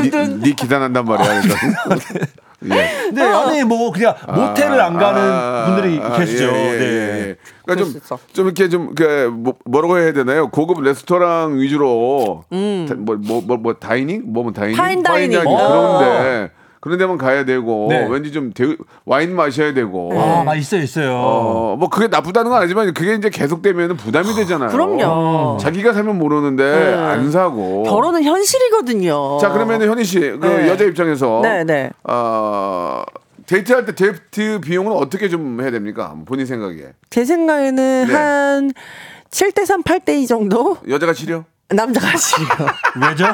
니, 0.00 0.10
니 0.40 0.56
기단한단 0.56 1.04
말이야. 1.04 1.40
그러니까. 1.40 2.26
예. 2.64 3.10
네, 3.12 3.22
아니, 3.22 3.64
뭐, 3.64 3.90
그냥 3.92 4.14
모텔을 4.26 4.80
안 4.80 4.96
가는 4.98 5.20
아, 5.20 5.64
분들이 5.66 6.00
아, 6.02 6.16
계시죠. 6.18 6.44
예, 6.44 6.48
예, 6.74 6.78
네. 6.78 7.28
예. 7.28 7.36
그러니까 7.64 7.90
좀. 8.08 8.18
좀 8.32 8.46
이렇게 8.46 8.68
좀, 8.68 8.94
그, 8.94 9.30
뭐, 9.34 9.54
뭐라고 9.64 9.98
해야 9.98 10.12
되나요? 10.12 10.48
고급 10.50 10.80
레스토랑 10.82 11.58
위주로, 11.58 12.44
음. 12.52 12.86
다- 12.88 12.94
뭐, 12.98 13.16
뭐, 13.16 13.42
뭐, 13.44 13.56
뭐, 13.56 13.74
dining? 13.74 14.22
뭐, 14.26 14.42
뭐, 14.44 14.52
dining? 14.52 14.76
fine 14.76 15.02
dining. 15.02 15.38
어. 15.46 15.98
그런데, 15.98 16.50
그런 16.82 16.98
데만 16.98 17.16
가야 17.16 17.44
되고, 17.44 17.86
네. 17.88 18.08
왠지 18.10 18.32
좀 18.32 18.52
대, 18.52 18.76
와인 19.04 19.36
마셔야 19.36 19.72
되고, 19.72 20.10
아, 20.20 20.44
아, 20.44 20.56
있어요, 20.56 20.82
있어요. 20.82 21.12
어, 21.14 21.76
뭐, 21.78 21.88
그게 21.88 22.08
나쁘다는 22.08 22.50
건 22.50 22.58
아니지만, 22.58 22.92
그게 22.92 23.14
이제 23.14 23.30
계속되면 23.30 23.96
부담이 23.96 24.34
되잖아요. 24.34 24.68
그럼요. 24.70 25.58
자기가 25.60 25.92
사면 25.92 26.18
모르는데, 26.18 26.92
안 26.94 27.30
사고. 27.30 27.84
결혼은 27.84 28.24
현실이거든요. 28.24 29.38
자, 29.38 29.50
그러면 29.50 29.80
현이 29.80 30.02
씨, 30.02 30.18
그 30.18 30.40
네. 30.42 30.68
여자 30.68 30.82
입장에서, 30.82 31.38
네, 31.44 31.62
네. 31.62 31.90
어, 32.02 33.04
데이트할 33.46 33.84
때 33.86 33.94
데이트 33.94 34.60
비용은 34.60 34.90
어떻게 34.90 35.28
좀 35.28 35.60
해야 35.60 35.70
됩니까? 35.70 36.16
본인 36.26 36.46
생각에. 36.46 36.86
제 37.10 37.24
생각에는 37.24 38.06
네. 38.08 38.12
한 38.12 38.72
7대 39.30 39.64
3, 39.64 39.84
8대 39.84 40.20
2 40.20 40.26
정도? 40.26 40.78
여자가 40.88 41.12
치료? 41.12 41.44
남자가 41.68 42.16
지금. 42.16 42.66
왜죠? 43.08 43.26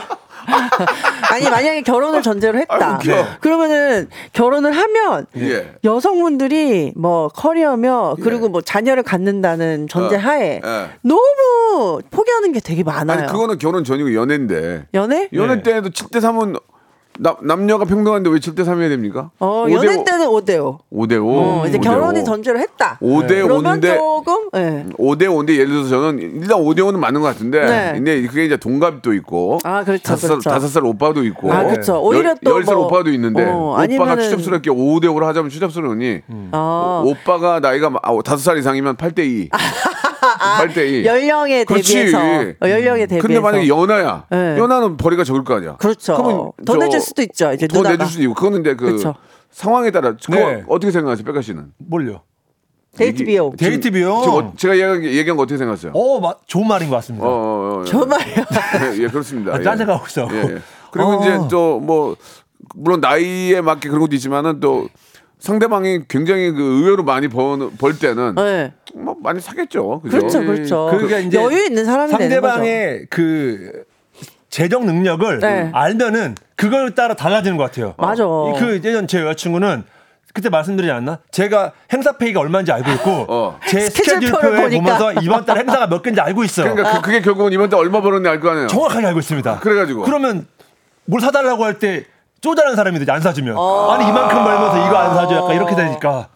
아니 1.30 1.44
만약에 1.48 1.82
결혼을 1.82 2.22
전제로 2.22 2.58
했다. 2.58 2.76
아이고, 2.80 2.98
귀여워. 2.98 3.26
그러면은 3.40 4.08
결혼을 4.32 4.72
하면 4.72 5.26
예. 5.36 5.74
여성분들이 5.84 6.92
뭐 6.96 7.28
커리어며 7.28 8.16
그리고 8.22 8.48
뭐 8.48 8.60
자녀를 8.60 9.02
갖는다는 9.02 9.88
전제 9.88 10.16
어, 10.16 10.18
하에 10.18 10.60
예. 10.64 10.90
너무 11.02 12.00
포기하는 12.10 12.52
게 12.52 12.60
되게 12.60 12.82
많아요. 12.82 13.18
아니 13.18 13.26
그거는 13.26 13.58
결혼 13.58 13.84
전이고 13.84 14.14
연애인데 14.14 14.86
연애? 14.94 15.28
연애 15.32 15.56
네. 15.56 15.62
때도 15.62 15.90
7대 15.90 16.18
3은 16.20 16.58
남, 17.20 17.34
남녀가 17.42 17.84
평등한데 17.84 18.30
왜 18.30 18.38
7대 18.38 18.64
3 18.64 18.80
해야 18.80 18.88
됩니까? 18.88 19.30
어, 19.40 19.64
5대 19.66 19.72
연애 19.74 19.96
5. 19.96 20.04
때는 20.04 20.26
5대 20.28 20.58
5. 20.64 20.78
5대 20.92 21.22
5. 21.24 21.28
어, 21.30 21.66
이제 21.66 21.78
결혼이 21.78 22.24
전제로 22.24 22.58
했다. 22.58 22.98
5대 23.02 23.42
그러면 23.42 23.80
5인데 23.80 23.96
조금 23.96 24.48
예. 24.56 24.86
5대 24.98 25.22
5인데 25.24 25.50
예를 25.54 25.66
들어서 25.68 25.88
저는 25.90 26.18
일단 26.20 26.58
5대 26.58 26.78
5는 26.78 26.98
맞는 26.98 27.20
것 27.20 27.26
같은데 27.26 27.60
네. 27.66 27.92
근데 27.94 28.22
그게 28.26 28.44
이제 28.44 28.56
동갑도 28.56 29.12
있고 29.14 29.58
아, 29.64 29.82
그렇죠, 29.84 30.02
다섯, 30.04 30.28
그렇죠. 30.28 30.42
살, 30.42 30.52
다섯 30.54 30.68
살 30.68 30.84
오빠도 30.84 31.24
있고 31.24 31.52
아, 31.52 31.64
그렇죠. 31.64 32.00
오히려 32.00 32.34
또 32.44 32.60
10살 32.60 32.74
뭐- 32.74 32.86
오빠도 32.86 33.10
있는데 33.10 33.44
어, 33.44 33.70
오빠가 33.72 33.82
아니면은- 33.86 34.20
추접스럽게 34.22 34.70
5대 34.70 35.04
5로 35.06 35.24
하자면 35.24 35.50
추접스러우니 35.50 36.20
어. 36.52 37.02
오빠가 37.04 37.60
나이가 37.60 37.90
마- 37.90 37.98
아, 38.02 38.16
다섯 38.24 38.38
살 38.42 38.58
이상이면 38.58 38.96
8대 38.96 39.18
2. 39.20 39.48
8대 40.20 41.02
2. 41.02 41.04
연령에 41.06 41.64
그렇지. 41.64 41.92
대비해서 41.94 42.18
어, 42.18 42.68
연령에 42.68 43.00
대비해서. 43.06 43.26
근데 43.26 43.40
만약에 43.40 43.68
연하야. 43.68 44.24
네. 44.30 44.56
연하는 44.58 44.96
벌이가 44.96 45.24
적을 45.24 45.44
거 45.44 45.54
아니야. 45.56 45.76
그렇죠. 45.76 46.16
그러면 46.16 46.52
더 46.64 46.72
저- 46.74 46.78
내줄 46.78 47.00
수도 47.00 47.22
있죠. 47.22 47.52
이제 47.52 47.66
더 47.66 47.78
누나가. 47.78 47.96
내줄 47.96 48.06
수도 48.08 48.22
있고. 48.24 48.34
그거는 48.34 48.62
근데 48.62 48.74
그 48.76 48.92
그쵸. 48.92 49.14
상황에 49.50 49.90
따라 49.90 50.12
그거 50.12 50.34
네. 50.34 50.64
어떻게 50.68 50.90
생각하세요, 50.90 51.24
빽가 51.24 51.40
씨는? 51.42 51.72
뭘요? 51.78 52.22
데이트 52.96 53.24
비용. 53.24 53.54
데이트 53.56 53.90
비용? 53.90 54.22
지금 54.22 54.34
어- 54.36 54.52
제가 54.56 54.74
얘기한, 54.74 55.00
게- 55.00 55.12
얘기한 55.14 55.36
거 55.36 55.42
어떻게 55.44 55.56
생각하세요? 55.58 55.92
어, 55.94 56.20
마, 56.20 56.34
좋은 56.46 56.66
말인 56.66 56.90
것 56.90 56.96
같습니다. 56.96 57.26
어, 57.26 57.30
어, 57.30 57.80
어, 57.80 57.84
정말요. 57.84 58.24
예, 58.96 58.96
예, 59.04 59.08
그렇습니다. 59.08 59.54
아, 59.54 59.60
딴 59.60 59.76
생각하고 59.78 60.06
있어. 60.08 60.28
예, 60.32 60.54
예. 60.54 60.58
그리고 60.90 61.10
어. 61.12 61.20
이제 61.20 61.38
또 61.50 61.78
뭐 61.80 62.16
물론 62.74 63.00
나이에 63.00 63.60
맞게 63.60 63.88
그런 63.88 64.00
것도 64.00 64.14
있지만은 64.16 64.58
또 64.60 64.88
상대방이 65.40 66.00
굉장히 66.08 66.50
그 66.50 66.60
의외로 66.62 67.04
많이 67.04 67.28
번, 67.28 67.70
벌 67.78 67.96
때는 67.98 68.34
네. 68.34 68.72
뭐 68.94 69.16
많이 69.22 69.40
사겠죠. 69.40 70.00
그죠? 70.02 70.18
그렇죠, 70.18 70.40
그렇죠. 70.40 70.88
그러니까 70.90 71.18
이제 71.18 71.38
여유 71.40 71.64
있는 71.66 71.84
사람이 71.84 72.10
되는 72.16 72.40
거죠. 72.40 72.48
상대방의 72.48 73.06
그 73.08 73.84
재정 74.50 74.86
능력을 74.86 75.38
네. 75.40 75.70
알면은 75.72 76.34
그걸 76.56 76.94
따라 76.94 77.14
달라지는 77.14 77.56
것 77.56 77.64
같아요. 77.64 77.94
맞아. 77.98 78.24
이그 78.24 78.80
예전 78.84 79.06
제 79.06 79.20
여자친구는 79.20 79.84
그때 80.34 80.48
말씀드리지 80.48 80.90
않나? 80.90 81.20
제가 81.30 81.72
행사 81.92 82.16
페이가 82.16 82.40
얼마인지 82.40 82.72
알고 82.72 82.90
있고 82.92 83.10
어. 83.32 83.58
제 83.68 83.80
스케줄표를 83.88 84.26
스케줄표에. 84.68 84.78
보면서 84.78 85.12
이번 85.22 85.44
달 85.44 85.58
행사가 85.58 85.86
몇 85.88 86.02
개인지 86.02 86.20
알고 86.20 86.44
있어요. 86.44 86.74
그러니까 86.74 87.00
그, 87.00 87.10
게 87.12 87.20
결국은 87.20 87.52
이번 87.52 87.68
달 87.70 87.78
얼마 87.80 88.00
벌었는지 88.00 88.28
알 88.28 88.40
거 88.40 88.50
아니에요. 88.50 88.66
정확하게 88.66 89.06
알고 89.06 89.18
있습니다. 89.20 89.60
그래가지고. 89.60 90.02
그러면 90.02 90.46
뭘 91.04 91.20
사달라고 91.20 91.64
할 91.64 91.78
때 91.78 92.04
쪼잔한 92.40 92.76
사람이 92.76 92.98
되지 92.98 93.10
안 93.10 93.20
사주면 93.20 93.56
아니 93.56 94.08
이만큼 94.08 94.44
벌면서 94.44 94.86
이거 94.86 94.96
안 94.96 95.14
사줘 95.14 95.36
약간 95.36 95.54
이렇게 95.56 95.74
되니까 95.74 96.28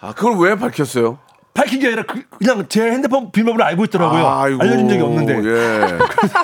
아 0.00 0.12
그걸 0.12 0.36
왜 0.38 0.56
밝혔어요? 0.56 1.18
밝힌 1.54 1.78
게 1.78 1.86
아니라 1.86 2.02
그, 2.02 2.20
냥제 2.40 2.82
핸드폰 2.90 3.30
비밀번호를 3.30 3.64
알고 3.64 3.84
있더라고요. 3.84 4.26
아이고, 4.26 4.60
알려준 4.60 4.88
적이 4.88 5.02
없는데 5.02 5.36
예. 5.36 5.98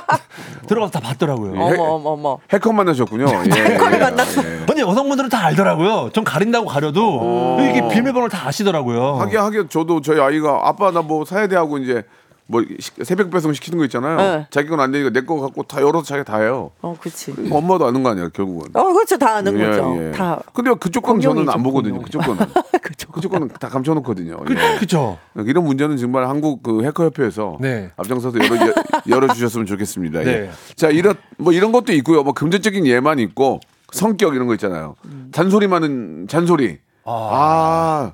들어가서 0.69 0.93
다 0.93 1.01
봤더라고요. 1.01 1.61
어머 1.61 1.83
어머 1.83 2.11
어머. 2.11 2.39
해커 2.53 2.73
만나셨군요. 2.73 3.25
예, 3.57 3.61
해커를 3.73 3.95
예, 3.95 3.99
만났어. 3.99 4.41
예. 4.45 4.65
아니 4.71 4.81
여성분들은 4.83 5.29
다 5.29 5.45
알더라고요. 5.47 6.11
전 6.13 6.23
가린다고 6.23 6.67
가려도 6.69 7.57
이게 7.61 7.81
비밀번호를 7.89 8.29
다 8.29 8.47
아시더라고요. 8.47 9.17
하긴 9.17 9.41
하긴 9.41 9.69
저도 9.69 10.01
저희 10.01 10.21
아이가 10.21 10.61
아빠 10.63 10.93
나 10.93 11.03
뭐 11.03 11.25
사야 11.25 11.49
돼 11.49 11.57
하고 11.57 11.79
이제 11.79 12.05
뭐 12.51 12.65
시- 12.81 12.91
새벽 13.05 13.31
배송 13.31 13.53
시키는 13.53 13.79
거 13.79 13.85
있잖아요. 13.85 14.17
네. 14.17 14.47
자기 14.51 14.69
건 14.69 14.81
안 14.81 14.91
되니까 14.91 15.11
내 15.11 15.21
거 15.25 15.41
갖고 15.41 15.63
다 15.63 15.81
열어서 15.81 16.05
자기가 16.05 16.25
다 16.25 16.39
해요. 16.41 16.73
어, 16.83 16.97
그렇지. 17.01 17.33
엄마도 17.51 17.87
아는 17.87 18.03
거 18.03 18.11
아니야 18.11 18.29
결국은. 18.31 18.69
어, 18.75 18.93
그렇죠. 18.93 19.17
다 19.17 19.37
아는 19.37 19.57
예, 19.61 19.67
거죠. 19.67 19.97
예. 20.01 20.11
다. 20.11 20.41
근데 20.53 20.73
그쪽 20.75 21.03
건 21.05 21.21
저는 21.21 21.49
안 21.49 21.63
보거든요. 21.63 22.01
그쪽 22.03 22.23
거는. 22.23 22.45
그죠. 22.83 23.09
그쪽 23.13 23.31
거는 23.31 23.49
다 23.61 23.69
감춰 23.69 23.95
놓거든요. 23.95 24.39
그, 24.45 24.55
예. 24.55 24.79
그쵸. 24.79 25.19
이런 25.37 25.65
문제는 25.65 25.97
정말 25.97 26.29
한국 26.29 26.63
그 26.65 26.83
해커 26.85 27.05
협회에서 27.05 27.59
네. 27.61 27.91
앞장서서 27.97 28.39
열어 28.39 28.73
열어 29.09 29.33
주셨으면 29.33 29.67
좋겠습니다. 29.67 30.21
예. 30.21 30.25
네. 30.25 30.51
자 30.75 30.89
이런 30.89 31.15
뭐 31.39 31.53
이런 31.53 31.71
것도 31.71 31.93
있고요. 31.93 32.25
뭐 32.25 32.33
금전적인 32.33 32.85
예만 32.87 33.21
있고 33.21 33.61
성격 33.93 34.35
이런 34.35 34.47
거 34.49 34.55
있잖아요. 34.55 34.97
잔소리 35.33 35.69
많은 35.69 36.27
잔소리. 36.29 36.79
아, 37.05 38.13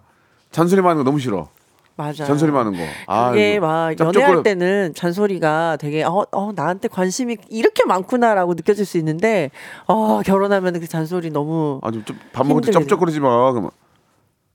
잔소리 0.50 0.80
많은 0.82 0.98
거 0.98 1.02
너무 1.04 1.18
싫어. 1.18 1.48
맞아. 1.96 2.26
잔소리 2.26 2.52
많은 2.52 2.72
거. 2.72 2.78
아, 3.06 3.32
이게 3.32 3.58
막 3.58 3.98
연애할 3.98 4.42
때는 4.42 4.92
잔소리가 4.94 5.78
되게 5.80 6.04
어, 6.04 6.26
어 6.30 6.52
나한테 6.54 6.88
관심이 6.88 7.38
이렇게 7.48 7.84
많구나라고 7.86 8.54
느껴질 8.54 8.84
수 8.84 8.98
있는데 8.98 9.50
어 9.86 10.20
결혼하면 10.22 10.78
그 10.78 10.86
잔소리 10.86 11.30
너무 11.30 11.80
아주 11.82 12.04
좀밥 12.04 12.46
먹을 12.46 12.62
때 12.62 12.70
쩝쩝거리지 12.70 13.20
마. 13.20 13.50
그러면 13.50 13.70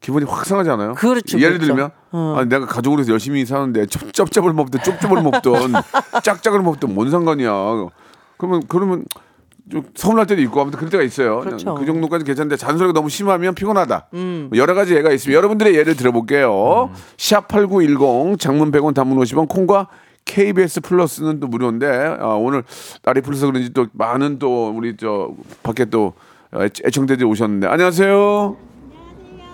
기분이 0.02 0.26
확 0.26 0.46
상하잖아요. 0.46 0.94
그렇죠, 0.96 1.40
예를 1.40 1.58
그렇죠. 1.58 1.74
들면 1.74 1.92
어. 2.12 2.36
아니, 2.38 2.50
내가 2.50 2.66
가족으로 2.68 3.02
해서 3.02 3.12
열심히 3.12 3.44
사는데 3.46 3.88
쩝- 3.88 4.14
쩝쩝을 4.14 4.54
먹든 4.54 4.82
쪽쪽을 4.84 5.22
먹든 5.24 5.52
짝짝을 6.24 6.62
먹든 6.62 6.94
뭔 6.94 7.10
상관이야. 7.10 7.52
그러면 8.38 8.64
그러면 8.68 9.06
좀 9.72 9.84
서운할 9.96 10.26
때도 10.28 10.42
있고 10.44 10.60
아무튼 10.62 10.78
그럴 10.78 10.90
때가 10.92 11.04
있어요. 11.04 11.40
그렇죠. 11.40 11.76
그 11.76 11.86
정도까지 11.86 12.26
괜찮은데 12.26 12.58
잔소리가 12.58 12.94
너무 12.94 13.10
심하면 13.10 13.56
피곤하다. 13.56 14.08
음. 14.14 14.50
여러 14.54 14.74
가지 14.74 14.94
예가 14.96 15.12
있습니다. 15.12 15.36
여러분들의 15.38 15.74
예를 15.76 15.96
들어볼게요. 15.96 16.90
샵8910 17.18 18.40
장문 18.40 18.72
100원 18.72 18.94
단문 18.94 19.18
50원 19.20 19.48
콩과 19.48 19.88
KBS 20.26 20.82
플러스는 20.82 21.40
또 21.40 21.48
무료인데 21.48 21.88
아, 22.20 22.28
오늘 22.36 22.64
날이 23.04 23.22
풀려서 23.22 23.48
그런지 23.48 23.74
또 23.74 23.88
많은 23.94 24.38
또 24.40 24.70
우리 24.76 24.96
저 24.98 25.32
밖에 25.64 25.86
또 25.86 26.14
애청- 26.54 26.86
애청자들이 26.88 27.26
오셨는데 27.28 27.68
안녕하세요. 27.68 28.56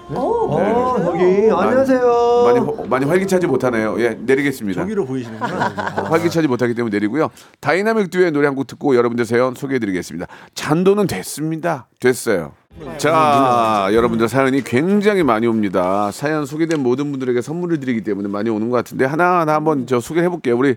어, 0.09 0.86
여기 1.05 1.51
안녕하세요. 1.51 2.43
많이 2.45 2.59
호- 2.59 2.85
많이 2.87 3.05
활기차지 3.05 3.47
못하네요. 3.47 3.95
예, 3.99 4.17
내리겠습니다. 4.19 4.81
저기로 4.81 5.05
보이시는구나. 5.05 5.69
활기차지 6.09 6.47
못하기 6.47 6.73
때문에 6.73 6.93
내리고요. 6.95 7.29
다이나믹 7.59 8.09
듀오의 8.09 8.31
노래 8.31 8.47
한 8.47 8.55
곡 8.55 8.65
듣고 8.67 8.95
여러분들 8.95 9.25
사연 9.25 9.53
소개해드리겠습니다. 9.53 10.25
잔도는 10.55 11.05
됐습니다. 11.07 11.87
됐어요. 11.99 12.53
자, 12.97 13.87
여러분들 13.91 14.27
사연이 14.27 14.63
굉장히 14.63 15.23
많이 15.23 15.45
옵니다. 15.47 16.09
사연 16.11 16.45
소개된 16.45 16.81
모든 16.81 17.11
분들에게 17.11 17.41
선물을 17.41 17.79
드리기 17.79 18.01
때문에 18.01 18.27
많이 18.29 18.49
오는 18.49 18.69
것 18.69 18.77
같은데 18.77 19.05
하나하나 19.05 19.53
한번 19.55 19.85
저 19.87 19.99
소개해 19.99 20.29
볼게요. 20.29 20.57
우리 20.57 20.75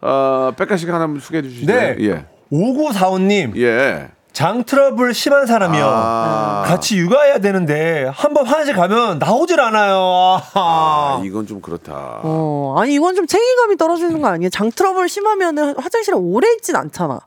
어, 0.00 0.52
빽가 0.56 0.76
씨가 0.76 0.92
하나 0.94 1.04
한번 1.04 1.20
소개해 1.20 1.42
주시죠. 1.42 1.66
네. 1.72 1.96
예. 2.00 2.26
5945님, 2.52 3.56
예. 3.56 4.08
장 4.34 4.64
트러블 4.64 5.14
심한 5.14 5.46
사람이요. 5.46 5.84
아. 5.86 6.64
같이 6.66 6.98
육아해야 6.98 7.38
되는데 7.38 8.10
한번 8.12 8.44
화장실 8.44 8.74
가면 8.74 9.20
나오질 9.20 9.60
않아요. 9.60 9.96
아, 9.96 10.50
아. 10.54 11.22
이건 11.24 11.46
좀 11.46 11.60
그렇다. 11.62 12.18
어, 12.24 12.74
아니 12.76 12.94
이건 12.94 13.14
좀 13.14 13.28
책임감이 13.28 13.76
떨어지는 13.76 14.20
거 14.20 14.26
아니에요? 14.26 14.50
장 14.50 14.72
트러블 14.72 15.08
심하면은 15.08 15.76
화장실에 15.78 16.16
오래 16.16 16.52
있진 16.54 16.74
않잖아. 16.74 17.20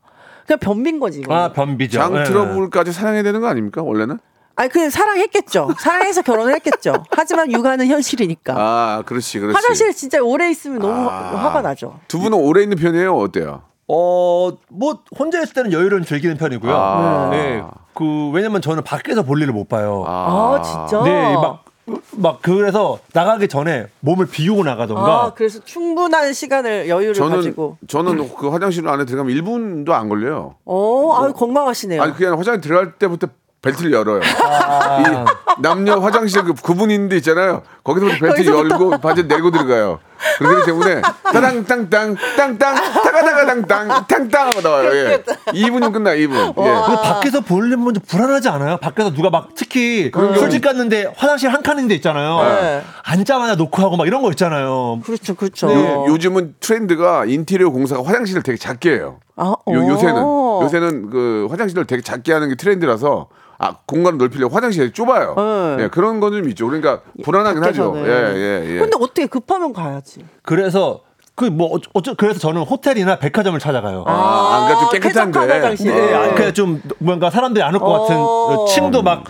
그냥 0.45 0.59
변빈 0.59 0.99
거지. 0.99 1.19
이거는. 1.19 1.41
아, 1.41 1.53
변비죠. 1.53 1.97
장 1.97 2.13
예. 2.17 2.23
트러블까지 2.25 2.91
사랑해야 2.91 3.23
되는 3.23 3.39
거 3.39 3.47
아닙니까? 3.47 3.81
원래는? 3.81 4.19
아니 4.57 4.69
그냥 4.69 4.89
사랑했겠죠. 4.89 5.75
사랑해서 5.79 6.21
결혼을 6.23 6.53
했겠죠. 6.55 7.05
하지만 7.11 7.49
육아는 7.49 7.87
현실이니까. 7.87 8.53
아, 8.57 9.03
그렇지, 9.05 9.39
그렇지. 9.39 9.55
화장실 9.55 9.93
진짜 9.93 10.19
오래 10.21 10.49
있으면 10.49 10.79
너무 10.79 11.09
아. 11.09 11.37
화가 11.37 11.61
나죠. 11.61 12.01
두 12.09 12.19
분은 12.19 12.37
오래 12.37 12.63
있는 12.63 12.75
편이에요? 12.77 13.15
어때요? 13.15 13.61
어, 13.87 14.51
뭐 14.69 14.99
혼자 15.17 15.41
있을 15.41 15.53
때는 15.53 15.71
여유를 15.71 16.03
즐기는 16.03 16.35
편이고요. 16.37 16.75
아. 16.75 17.29
네. 17.31 17.63
그 17.93 18.29
왜냐면 18.31 18.61
저는 18.61 18.83
밖에서 18.83 19.23
볼 19.23 19.41
일을 19.41 19.53
못 19.53 19.67
봐요. 19.69 20.03
아, 20.07 20.61
진짜. 20.61 21.03
네, 21.03 21.33
막, 21.35 21.63
막, 22.11 22.39
그래서 22.41 22.99
나가기 23.13 23.47
전에 23.47 23.87
몸을 24.01 24.27
비우고 24.27 24.63
나가던가. 24.63 25.23
아, 25.23 25.33
그래서 25.33 25.59
충분한 25.63 26.33
시간을 26.33 26.89
여유를 26.89 27.13
저는 27.15 27.37
가지고. 27.37 27.77
저는 27.87 28.35
그 28.35 28.49
화장실 28.49 28.87
안에 28.87 29.05
들어가면 29.05 29.33
1분도 29.35 29.91
안 29.91 30.09
걸려요. 30.09 30.55
어, 30.65 31.23
아유 31.23 31.33
건강하시네요. 31.33 32.01
아니 32.01 32.13
그냥 32.13 32.37
화장실 32.37 32.61
들어갈 32.61 32.93
때부터 32.95 33.27
벨트를 33.63 33.91
열어요. 33.93 34.21
아. 34.43 34.99
이 35.01 35.61
남녀 35.61 35.97
화장실 35.97 36.43
그 36.43 36.53
구분 36.53 36.91
있는 36.91 37.09
데 37.09 37.15
있잖아요. 37.17 37.63
거기서부터 37.83 38.19
벨트 38.19 38.35
거기서부터. 38.43 38.69
열고 38.69 38.97
바지 38.99 39.23
내고 39.23 39.49
들어가요. 39.49 39.99
그렇기 40.39 40.65
때문에 40.65 41.01
따당땅땅 41.23 42.15
땅땅 42.37 42.75
타가다가당땅 42.75 44.05
탕땅 44.07 44.47
하고 44.47 44.61
나와요. 44.61 44.89
예. 44.93 45.23
2분이면 45.47 45.93
끝나 45.93 46.11
2분. 46.15 46.49
예. 46.49 46.53
근데 46.53 47.01
밖에서 47.01 47.41
볼일 47.41 47.77
먼저 47.77 47.99
불안하지 48.07 48.49
않아요? 48.49 48.77
밖에서 48.77 49.11
누가 49.13 49.29
막 49.29 49.49
특히 49.55 50.11
술집 50.37 50.63
갔는데 50.63 51.13
화장실 51.15 51.49
한 51.53 51.61
칸인데 51.61 51.95
있잖아요. 51.95 52.41
네. 52.61 52.83
앉자마자 53.03 53.55
놓고 53.55 53.81
하고 53.81 53.97
막 53.97 54.07
이런 54.07 54.21
거 54.21 54.29
있잖아요. 54.31 54.99
그렇죠, 55.05 55.35
그렇죠. 55.35 55.71
요, 55.73 56.05
요즘은 56.07 56.55
트렌드가 56.59 57.25
인테리어 57.25 57.69
공사가 57.69 58.03
화장실을 58.03 58.43
되게 58.43 58.57
작게 58.57 58.91
해요. 58.93 59.19
아, 59.35 59.53
요, 59.71 59.87
요새는 59.87 60.15
어. 60.23 60.61
요새는 60.63 61.09
그 61.09 61.47
화장실을 61.49 61.85
되게 61.85 62.01
작게 62.01 62.33
하는 62.33 62.49
게 62.49 62.55
트렌드라서 62.55 63.27
아 63.59 63.73
공간을 63.87 64.19
넓히려고 64.19 64.53
화장실이 64.55 64.91
좁아요. 64.91 65.33
네. 65.77 65.83
예, 65.83 65.87
그런 65.87 66.19
건 66.19 66.31
좀 66.31 66.47
있죠. 66.49 66.67
그러니까 66.67 67.01
불안하긴 67.23 67.63
하죠. 67.63 67.91
밖에서는. 67.93 68.05
예, 68.11 68.35
예, 68.35 68.75
예. 68.75 68.79
근데 68.79 68.95
어떻게 68.99 69.25
급하면 69.25 69.73
가야 69.73 70.01
지. 70.07 70.21
그래서 70.41 71.01
그뭐 71.35 71.77
어쩌 71.93 72.15
그래서 72.15 72.39
저는 72.39 72.63
호텔이나 72.63 73.19
백화점을 73.19 73.59
찾아가요. 73.59 74.05
아, 74.07 74.11
아, 74.11 74.65
그러니까 74.65 74.79
좀 74.79 74.99
깨끗한데. 74.99 75.75
네, 75.83 76.13
어. 76.15 76.21
아, 76.23 76.33
그냥 76.33 76.53
좀 76.53 76.81
뭔가 76.97 77.29
사람들이 77.29 77.63
안 77.63 77.75
올 77.75 77.79
것 77.79 78.01
같은 78.01 78.15
어. 78.17 78.65
층도 78.65 79.03
막 79.03 79.25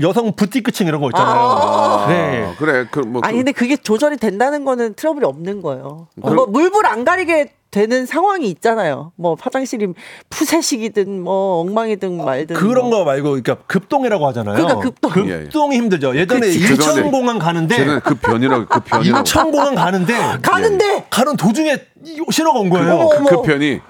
여, 0.00 0.12
성 0.12 0.32
부티크층 0.32 0.86
이런 0.86 1.00
거 1.02 1.08
있잖아요. 1.08 2.06
네. 2.08 2.44
아, 2.46 2.54
그래. 2.58 2.86
그 2.90 3.00
뭐 3.00 3.20
아니 3.24 3.38
근데 3.38 3.52
그게 3.52 3.76
조절이 3.76 4.16
된다는 4.16 4.64
거는 4.64 4.94
트러블이 4.94 5.26
없는 5.26 5.60
거예요. 5.62 6.06
뭐 6.16 6.46
물불 6.46 6.86
안 6.86 7.04
가리게 7.04 7.52
되는 7.74 8.06
상황이 8.06 8.46
있잖아요. 8.50 9.10
뭐 9.16 9.36
화장실이 9.40 9.88
푸세식이든 10.30 11.20
뭐 11.20 11.60
엉망이든 11.62 12.24
말든 12.24 12.54
그런 12.54 12.88
뭐. 12.88 12.98
거 13.00 13.04
말고 13.04 13.30
그러니까 13.30 13.56
급동이라고 13.66 14.28
하잖아요. 14.28 14.54
그러니까 14.54 14.78
급동. 14.80 15.28
예, 15.28 15.32
예. 15.32 15.38
급동이 15.42 15.76
힘들죠. 15.78 16.16
예전에 16.16 16.40
그치. 16.46 16.60
인천공항 16.60 17.40
가는데 17.40 17.74
쟤는 17.74 18.00
그 18.00 18.14
변이라고 18.14 18.66
그 18.66 18.78
변이라고. 18.78 19.18
인천공항 19.18 19.74
가는데 19.74 20.14
가는데 20.40 21.06
가는 21.10 21.36
도중에 21.36 21.76
이- 22.04 22.20
신호가 22.30 22.60
온 22.60 22.70
거예요. 22.70 22.92
어머, 22.94 23.04
어머. 23.16 23.24
그 23.28 23.42
편이 23.42 23.80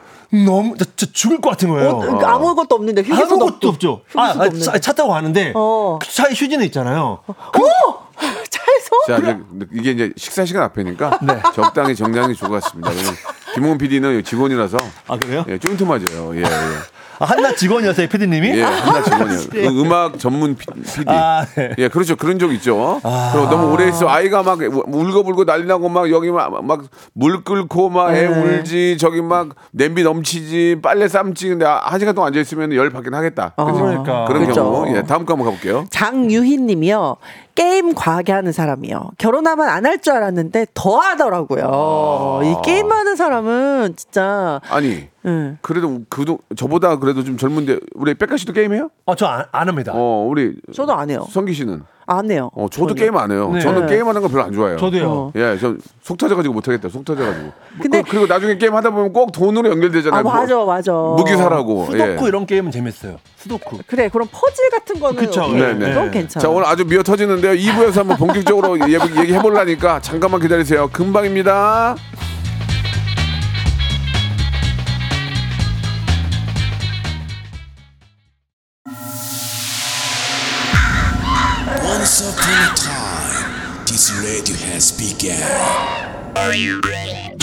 너무 0.47 0.77
진짜, 0.79 0.90
진짜 0.97 1.12
죽을 1.12 1.40
것 1.42 1.51
같은 1.51 1.68
거예요. 1.68 1.90
어, 1.90 1.99
그러니까 2.01 2.35
아무것도 2.37 2.75
없는데 2.77 3.03
휴게소도 3.03 3.35
아무것도 3.44 3.68
없죠. 3.68 4.01
아, 4.14 4.35
아. 4.38 4.49
차, 4.49 4.79
차 4.79 4.92
타고 4.94 5.11
가는데 5.11 5.53
어. 5.55 5.99
그 6.01 6.11
차에 6.11 6.31
휴지는 6.31 6.64
있잖아요. 6.66 7.18
차에서 8.49 8.90
자 9.07 9.18
이제 9.18 9.38
이게 9.75 9.90
이제 9.90 10.12
식사 10.16 10.47
시간 10.47 10.62
앞이니까 10.62 11.18
네. 11.23 11.38
적당히 11.55 11.94
정량이 11.94 12.35
같습니다. 12.61 12.90
김홍훈 13.55 13.79
PD는 13.79 14.23
직원이라서 14.25 14.77
아 15.09 15.17
그래요? 15.19 15.45
예, 15.49 15.59
맞아요. 15.85 16.35
예, 16.37 16.40
예. 16.40 16.45
아, 17.21 17.27
한나 17.27 17.55
직원이었어요, 17.55 18.09
피디님이? 18.09 18.49
예, 18.59 18.62
하나 18.62 19.01
직원이요. 19.01 19.38
그 19.53 19.81
음악 19.81 20.19
전문 20.19 20.57
피- 20.57 20.67
PD. 20.67 21.05
아, 21.07 21.47
네. 21.55 21.71
예, 21.79 21.87
그렇죠. 21.88 22.17
그런 22.17 22.40
적 22.40 22.53
있죠. 22.55 23.01
그리고 23.33 23.49
너무 23.49 23.73
오래 23.73 23.88
있어 23.88 24.09
아이가 24.09 24.43
막 24.43 24.59
울고불고 24.61 25.45
난리 25.45 25.64
나고 25.67 25.88
막 25.88 26.11
여기 26.11 26.31
막 26.33 26.51
물 27.12 27.45
끓고 27.45 27.90
막애 27.90 28.27
네. 28.27 28.59
울지 28.59 28.97
저기 28.99 29.23
막 29.23 29.51
냄비 29.71 30.03
넘치지 30.03 30.81
빨래 30.83 31.07
삶지 31.07 31.51
근데 31.51 31.64
아, 31.67 31.83
한 31.85 32.01
시간 32.01 32.14
동안 32.17 32.29
앉아 32.29 32.40
있으면 32.40 32.73
열 32.75 32.90
받긴 32.90 33.14
하겠다. 33.14 33.51
그죠? 33.57 33.73
그러니까. 33.75 34.25
그런 34.27 34.47
그죠. 34.47 34.55
경우. 34.64 34.97
예, 34.97 35.03
다음 35.03 35.25
거 35.25 35.35
한번 35.35 35.47
가볼게요. 35.53 35.87
장유희 35.90 36.57
님이요. 36.59 37.17
게임 37.55 37.95
과하게 37.95 38.33
하는 38.33 38.53
사람이요. 38.53 39.11
결혼하면 39.19 39.69
안 39.69 39.87
할 39.87 39.99
줄 39.99 40.12
알았는데 40.14 40.67
더 40.75 40.99
하더라고요. 40.99 42.40
이 42.43 42.55
게임하는 42.64 43.17
사람은 43.17 43.95
진짜 43.97 44.61
아니 44.69 45.09
응. 45.27 45.59
그래도 45.62 46.01
그도 46.09 46.38
저보다 46.57 46.97
그래도 46.99 47.23
좀 47.23 47.37
젊은데 47.37 47.79
우리 47.95 48.14
빽가 48.14 48.37
씨도 48.37 48.53
게임해요? 48.53 48.90
어, 49.07 49.14
저 49.14 49.27
안, 49.27 49.45
안 49.53 49.69
합니다. 49.69 49.93
어 49.95 50.27
우리 50.29 50.55
저도 50.75 50.95
안 50.95 51.11
해요. 51.11 51.27
성기 51.31 51.53
씨는 51.53 51.83
안 52.07 52.31
해요. 52.31 52.51
어 52.55 52.69
저도 52.71 52.88
전혀. 52.88 53.01
게임 53.01 53.17
안 53.17 53.31
해요. 53.31 53.51
네. 53.53 53.61
저는 53.61 53.87
게임 53.87 54.07
하는 54.07 54.21
거 54.21 54.29
별로 54.29 54.45
안 54.45 54.53
좋아해요. 54.53 54.77
저도요. 54.79 55.11
어. 55.11 55.33
예, 55.37 55.57
저 55.59 55.75
속 56.03 56.19
터져가지고 56.19 56.53
못하겠다. 56.53 56.90
속 56.90 57.03
터져가지고. 57.05 57.51
근데- 57.81 58.03
그, 58.03 58.17
리고 58.17 58.27
나중에 58.27 58.59
게임 58.59 58.75
하다 58.75 58.90
보면 58.90 59.12
꼭 59.14 59.33
돈으로 59.33 59.71
연결되잖아요. 59.71 60.21
아 60.21 60.23
맞아 60.23 60.57
맞아. 60.64 60.93
무기 60.93 61.35
사라고. 61.35 61.87
수도쿠 61.87 62.25
예. 62.25 62.29
이런 62.29 62.45
게임은 62.45 62.71
재밌어요. 62.71 63.17
수도쿠. 63.38 63.79
그래 63.87 64.09
그럼 64.11 64.29
퍼즐 64.31 64.69
같은 64.71 65.01
거는 65.01 65.17
그쵸. 65.17 65.45
오케이. 65.45 65.55
네, 65.62 65.73
네. 65.73 65.88
그건 65.95 66.11
괜찮아. 66.11 66.43
자 66.43 66.51
오늘 66.51 66.67
아주 66.67 66.85
미어 66.85 67.03
터지는데요. 67.03 67.53
2부에서 67.53 67.97
한번 68.01 68.17
본격적으로 68.19 68.79
얘기, 68.87 68.93
얘기해 69.21 69.40
보려니까 69.40 70.01
잠깐만 70.01 70.40
기다리세요. 70.43 70.88
금방입니다. 70.93 71.97
Radio 85.05 85.35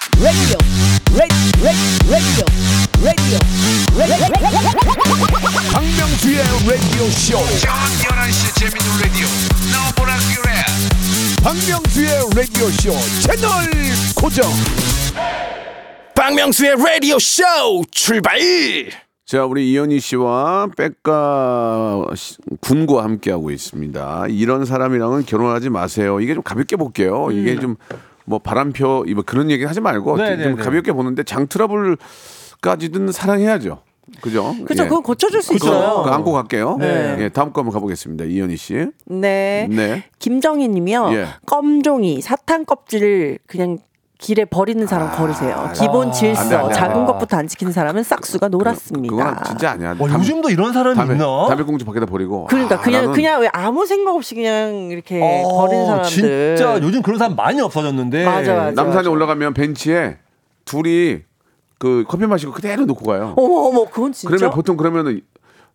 박명수의 5.73 6.39
라디오 6.67 7.11
쇼. 7.11 7.39
저녁 7.59 7.77
11시 7.99 8.55
재밌는 8.59 9.01
라디오. 9.03 9.27
너보라 9.73 10.17
그래. 10.35 10.65
박명수의 11.43 12.09
라디오 12.35 12.71
쇼 12.71 12.93
채널 13.21 13.51
고정. 14.15 14.51
박명수의 16.15 16.77
라디오 16.77 17.19
쇼 17.19 17.43
출발 17.91 18.39
자 19.27 19.47
우리 19.47 19.71
이현희 19.73 20.01
씨와 20.01 20.69
백가 20.77 22.05
씨- 22.15 22.37
군과 22.61 23.03
함께 23.05 23.31
하고 23.31 23.51
있습니다. 23.51 24.27
이런 24.29 24.65
사람이랑은 24.67 25.25
결혼하지 25.25 25.71
마세요. 25.71 26.21
이게 26.21 26.35
좀 26.35 26.43
가볍게 26.43 26.77
볼게요. 26.77 27.29
이게 27.31 27.57
좀 27.59 27.77
뭐 28.27 28.39
바람표 28.39 29.05
뭐 29.15 29.23
그런 29.27 29.51
얘기 29.51 29.65
하지 29.65 29.83
말고 29.83 30.17
네, 30.17 30.31
좀 30.31 30.39
네, 30.39 30.55
네. 30.55 30.63
가볍게 30.63 30.93
보는데 30.93 31.25
장 31.25 31.47
트러블까지는 31.47 33.13
사랑해야죠. 33.13 33.83
그죠? 34.23 34.55
그죠? 34.67 34.85
예. 34.85 34.89
그건 34.89 35.03
고쳐줄 35.03 35.43
수 35.43 35.53
그거, 35.53 35.67
있어요. 35.67 36.03
그거 36.03 36.11
안고 36.11 36.33
갈게요. 36.33 36.77
네. 36.79 37.17
예, 37.21 37.29
다음 37.29 37.53
거 37.53 37.61
한번 37.61 37.75
가보겠습니다. 37.75 38.25
이현희 38.25 38.57
씨. 38.57 38.75
네. 39.05 39.69
네. 39.71 40.05
김정희 40.19 40.69
님이요. 40.69 41.11
예. 41.13 41.27
껌종이 41.45 42.23
사탕 42.23 42.65
껍질을 42.65 43.41
그냥 43.47 43.77
길에 44.25 44.47
버리는 44.47 44.87
사람 44.87 45.15
거르세요. 45.15 45.71
기본 45.77 46.11
질서, 46.11 46.41
안 46.41 46.49
돼, 46.49 46.57
안 46.57 46.69
돼. 46.69 46.75
작은 46.75 47.05
것부터 47.05 47.37
안 47.37 47.47
지키는 47.47 47.75
사람은 47.75 48.03
싹수가 48.05 48.49
놀았습니다. 48.49 49.15
그건 49.15 49.37
진짜 49.45 49.73
아니야. 49.73 49.95
와, 49.99 50.11
요즘도 50.15 50.49
이런 50.49 50.73
사람이 50.73 50.97
담배, 50.97 51.13
있나? 51.13 51.47
담배꽁초 51.49 51.85
밖에다 51.85 52.07
버리고. 52.07 52.47
그러니까 52.47 52.77
아, 52.77 52.81
그냥 52.81 53.03
나는 53.03 53.15
그냥 53.15 53.43
왜 53.43 53.51
아무 53.53 53.85
생각 53.85 54.15
없이 54.15 54.35
그냥 54.35 54.89
이렇게 54.91 55.21
어, 55.23 55.67
버리는 55.67 55.85
사람들. 55.85 56.11
진짜 56.11 56.81
요즘 56.81 57.03
그런 57.03 57.19
사람 57.19 57.37
많이 57.37 57.61
없어졌는데. 57.61 58.25
맞아, 58.25 58.55
맞아. 58.55 58.71
남산에 58.71 59.09
올라가면 59.09 59.53
벤치에 59.53 60.17
둘이 60.65 61.19
그 61.79 62.05
커피 62.09 62.27
마시고 62.27 62.53
그대로 62.53 62.87
놓고 62.87 63.05
가요. 63.05 63.35
어머 63.37 63.55
어머 63.69 63.85
그건 63.85 64.13
진짜. 64.13 64.35
그러면 64.35 64.55
보통 64.55 64.79
그러면은 64.79 65.21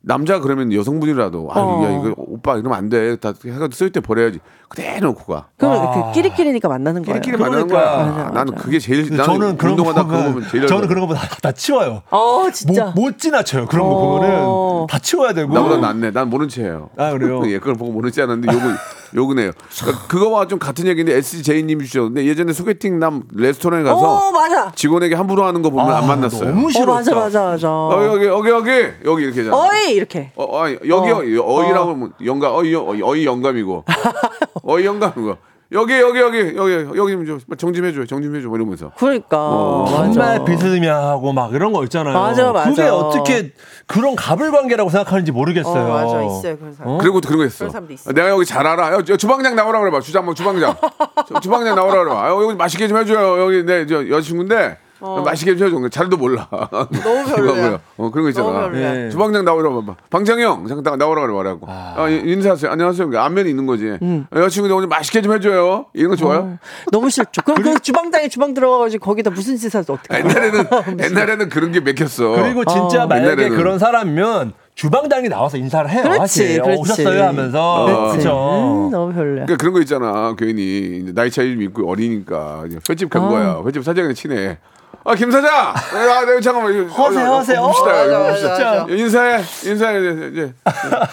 남자 0.02 0.40
그러면 0.40 0.72
여성분이라도 0.72 1.50
아 1.52 1.60
어. 1.60 1.84
야 1.84 1.90
이거 1.92 2.14
오빠 2.18 2.56
이러면 2.58 2.78
안 2.78 2.88
돼. 2.90 3.18
다 3.18 3.34
해가지고 3.44 3.72
쓸 3.74 3.92
때 3.92 4.00
버려야지. 4.00 4.40
그대로 4.70 5.08
놓고 5.10 5.34
가. 5.34 5.48
그럼 5.58 5.92
그 5.94 6.12
끼리끼리니까 6.14 6.70
만나는 6.70 7.04
거예요. 7.04 7.20
끼리끼리 7.20 7.42
만나는 7.42 7.68
거야. 7.68 7.82
그러니까. 7.92 8.06
맞아, 8.12 8.24
맞아. 8.24 8.34
나는 8.34 8.56
그게 8.56 8.80
제일 8.80 9.10
나는 9.10 9.26
저는 9.26 9.58
그런 9.58 9.76
거 9.76 9.82
운동하다 9.84 10.08
그거 10.08 10.32
보면 10.32 10.50
제일 10.50 10.68
저는. 10.68 10.88
그런 10.88 11.02
거 11.02 11.08
보면 11.08 11.22
다, 11.22 11.28
다 11.42 11.52
치워요. 11.52 12.02
어 12.12 12.50
진짜. 12.54 12.86
못, 12.96 13.02
못 13.02 13.18
지나쳐요. 13.20 13.66
그런 13.68 13.88
거 13.88 13.94
어. 13.96 14.10
보면은 14.20 14.88
다 14.88 15.00
치워야 15.00 15.34
되고. 15.34 15.54
나보다 15.54 15.78
낫네. 15.78 16.12
난 16.12 16.30
모른 16.30 16.48
체예요. 16.48 16.90
아, 16.96 17.12
그래요? 17.12 17.42
예, 17.52 17.60
그걸 17.60 17.76
보고 17.76 17.92
모르지 17.92 18.22
않았는데 18.22 18.54
요거 18.56 18.66
요거네요. 19.15 19.52
그러니까 19.80 20.08
그거와 20.08 20.48
좀 20.48 20.60
같은 20.60 20.86
얘기인데 20.88 21.15
SJ님이 21.15 21.86
주셨는데 21.86 22.26
예전에 22.26 22.54
소개팅 22.54 23.00
남 23.00 23.24
레스토랑에 23.34 23.84
가서 23.84 24.00
어 24.00 24.32
맞아. 24.32 24.72
직원에게 24.76 25.15
함부로 25.15 25.43
하는 25.45 25.62
거 25.62 25.69
보면 25.69 25.89
아, 25.91 25.98
안 26.00 26.08
만났어요. 26.08 26.50
너무 26.50 26.67
어 26.67 26.69
싫었다. 26.69 26.91
맞아 26.91 27.15
맞아 27.15 27.43
맞아. 27.43 27.69
어, 27.69 28.04
여기 28.13 28.26
여기 28.26 28.50
여기 28.50 28.72
여기 29.06 29.24
이렇게 29.24 29.43
잖아. 29.43 29.56
어이 29.58 29.93
이렇게. 29.93 30.32
어, 30.36 30.43
어, 30.43 30.69
여기 30.88 31.38
어, 31.38 31.43
어이라고 31.45 31.89
하면 31.91 32.13
영감 32.24 32.54
어이 32.54 32.76
어, 32.76 32.95
어이 33.02 33.26
영감이고 33.26 33.86
어이 34.63 34.86
영감이고 34.86 35.49
여기 35.72 35.94
여기 36.00 36.20
여기 36.20 36.54
여기 36.56 36.98
여기 36.98 37.26
좀 37.28 37.40
정좀 37.56 37.86
해줘 37.86 38.04
정좀 38.06 38.36
해줘 38.36 38.48
뭐 38.48 38.58
이러면서 38.58 38.92
그러니까. 38.98 39.38
맞아. 39.38 40.12
정말 40.12 40.44
비스듬하고 40.46 41.32
막 41.32 41.54
이런 41.54 41.72
거 41.74 41.84
있잖아요. 41.84 42.14
맞아, 42.18 42.52
맞아. 42.52 42.70
그게 42.72 42.82
어떻게 42.84 43.52
그런 43.86 44.16
갑을 44.16 44.50
관계라고 44.52 44.90
생각하는지 44.90 45.32
모르겠어요. 45.32 45.86
어, 45.86 45.90
맞아 45.90 46.24
있어요 46.24 46.58
그런 46.58 46.74
사람. 46.74 46.98
그리고 46.98 47.22
그런 47.22 47.38
거 47.38 47.44
했어. 47.44 47.60
그런 47.60 47.72
사람도 47.72 47.94
있어. 47.94 48.12
내가 48.14 48.30
여기 48.30 48.46
잘 48.46 48.66
알아. 48.66 48.94
야, 48.96 49.04
저 49.04 49.16
주방장 49.16 49.56
나오라 49.56 49.80
그래봐. 49.82 50.00
주장뭐 50.02 50.34
주방장. 50.34 50.76
저 51.30 51.40
주방장 51.40 51.76
나오라 51.76 52.04
그래봐. 52.04 52.20
아, 52.26 52.30
여기 52.30 52.56
맛있게 52.56 52.88
좀 52.88 52.98
해줘요. 52.98 53.40
여기 53.40 53.64
내 53.64 53.86
저 53.86 54.08
여자친구인데 54.10 54.78
맛있게 55.24 55.56
좀 55.56 55.68
해줘. 55.86 55.90
잘도 55.90 56.18
몰라. 56.18 56.48
어. 56.52 56.68
너무 56.90 57.26
별로야. 57.36 57.80
어 57.98 58.10
그런 58.12 58.24
거 58.24 58.30
있잖아. 58.30 58.48
너무 58.48 58.60
별로야. 58.72 58.94
네. 58.94 59.10
주방장 59.10 59.46
나오라 59.46 59.70
봐봐. 59.70 59.96
방장형 60.10 60.68
잠깐 60.68 60.98
나오라 60.98 61.22
그래 61.22 61.34
말하고. 61.34 61.66
아, 61.70 62.08
인- 62.10 62.28
인사하세요. 62.28 62.72
안녕하세요. 62.72 63.08
그러니까 63.08 63.26
안면이 63.26 63.50
있는 63.50 63.66
거지. 63.66 63.98
음. 64.02 64.26
여자친구들 64.36 64.76
오늘 64.76 64.88
맛있게 64.88 65.22
좀 65.22 65.34
해줘요. 65.34 65.86
이런 65.94 66.10
거 66.12 66.16
좋아요? 66.16 66.58
너무 66.92 67.10
싫죠. 67.10 67.42
그럼 67.44 67.62
그 67.64 67.80
주방장에 67.80 68.28
주방 68.28 68.54
들어가가지고 68.54 69.06
거기다 69.06 69.30
무슨 69.32 69.58
짓 69.58 69.74
하서 69.74 69.94
어떻게? 69.94 70.16
아, 70.16 70.20
옛날에는 70.20 70.66
옛날에는 71.04 71.50
그런 71.50 71.72
게 71.72 71.80
맥혔어. 71.80 72.30
그리고 72.42 72.66
진짜 72.66 73.04
어. 73.04 73.08
만약에 73.08 73.32
옛날에는. 73.32 73.58
그런 73.58 73.80
사람이면 73.80 74.54
주방장이 74.76 75.28
나와서 75.28 75.58
인사를 75.58 75.90
해요. 75.90 76.04
그렇지. 76.04 76.60
어, 76.60 76.64
그렇지. 76.64 76.80
오셨어요 76.82 77.24
하면서. 77.24 77.86
그렇지. 77.86 78.18
그렇죠. 78.20 78.86
음, 78.88 78.92
너무 78.92 79.14
별로야. 79.14 79.46
그러니까 79.46 79.58
그런 79.58 79.74
거 79.74 79.82
있잖아. 79.82 80.34
괜히 80.38 81.12
나이 81.14 81.30
차이 81.30 81.52
좀 81.54 81.62
있고 81.64 81.90
어리니까 81.92 82.64
횟집 82.90 83.10
간 83.10 83.24
아. 83.24 83.28
거야. 83.28 83.62
횟집 83.66 83.84
사장이 83.84 84.14
친해. 84.16 84.58
아 85.06 85.15
김 85.15 85.32
사장. 85.32 85.49
아, 85.73 86.25
네, 86.25 86.39
잠깐만. 86.41 86.73
이거, 86.73 86.84
허세, 86.93 87.23
어, 87.23 87.32
어, 87.32 87.36
허세. 87.38 87.56
봅시다. 87.58 87.89
어, 87.89 88.08
맞아. 88.08 88.19
맞아, 88.19 88.49
맞아. 88.49 88.86
예, 88.89 88.95
인사해. 88.97 89.43
인사해. 89.65 89.99
이제, 89.99 90.30
이제 90.32 90.54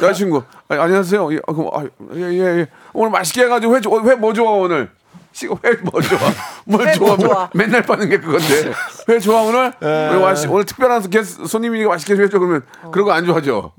여자친구. 0.03 0.43
아, 0.69 0.75
안녕하세요. 0.83 1.33
예, 1.33 1.39
아, 1.47 1.53
그럼, 1.53 1.71
아, 1.73 1.85
예, 2.15 2.21
예, 2.21 2.45
예. 2.61 2.67
오늘 2.93 3.11
맛있게 3.11 3.45
해가지고 3.45 3.77
회, 3.77 3.81
회 4.11 4.15
뭐 4.17 4.33
좋아 4.33 4.51
오늘? 4.53 4.91
회뭐 5.43 6.01
좋아? 6.01 6.19
뭘회 6.65 6.93
좋아? 6.95 7.09
뭐뭘 7.09 7.29
좋아? 7.29 7.51
맨날 7.55 7.83
빠는 7.83 8.09
게 8.09 8.19
그건데. 8.19 8.73
회 9.09 9.19
좋아 9.19 9.43
오늘? 9.43 9.73
오늘, 9.81 10.21
맛있, 10.21 10.49
오늘 10.51 10.65
특별한 10.65 11.03
손님이니까 11.47 11.91
맛있게 11.91 12.15
해줘 12.23 12.39
그러면 12.39 12.63
그런 12.91 13.07
거 13.07 13.13
안 13.13 13.25
좋아하죠. 13.25 13.73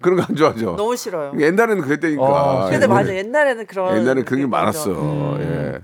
그런 0.00 0.16
거 0.18 0.24
안 0.28 0.34
좋아하죠. 0.36 0.76
너무 0.76 0.96
싫어요. 0.96 1.32
옛날에는 1.38 1.82
그랬다니까. 1.82 2.22
어, 2.22 2.60
근데 2.70 2.76
옛날에. 2.76 2.86
맞아 2.86 3.14
옛날에는 3.14 3.66
그런. 3.66 3.96
옛날에 3.98 4.22
그런 4.22 4.40
게 4.40 4.46
많았어. 4.46 5.36
예. 5.40 5.80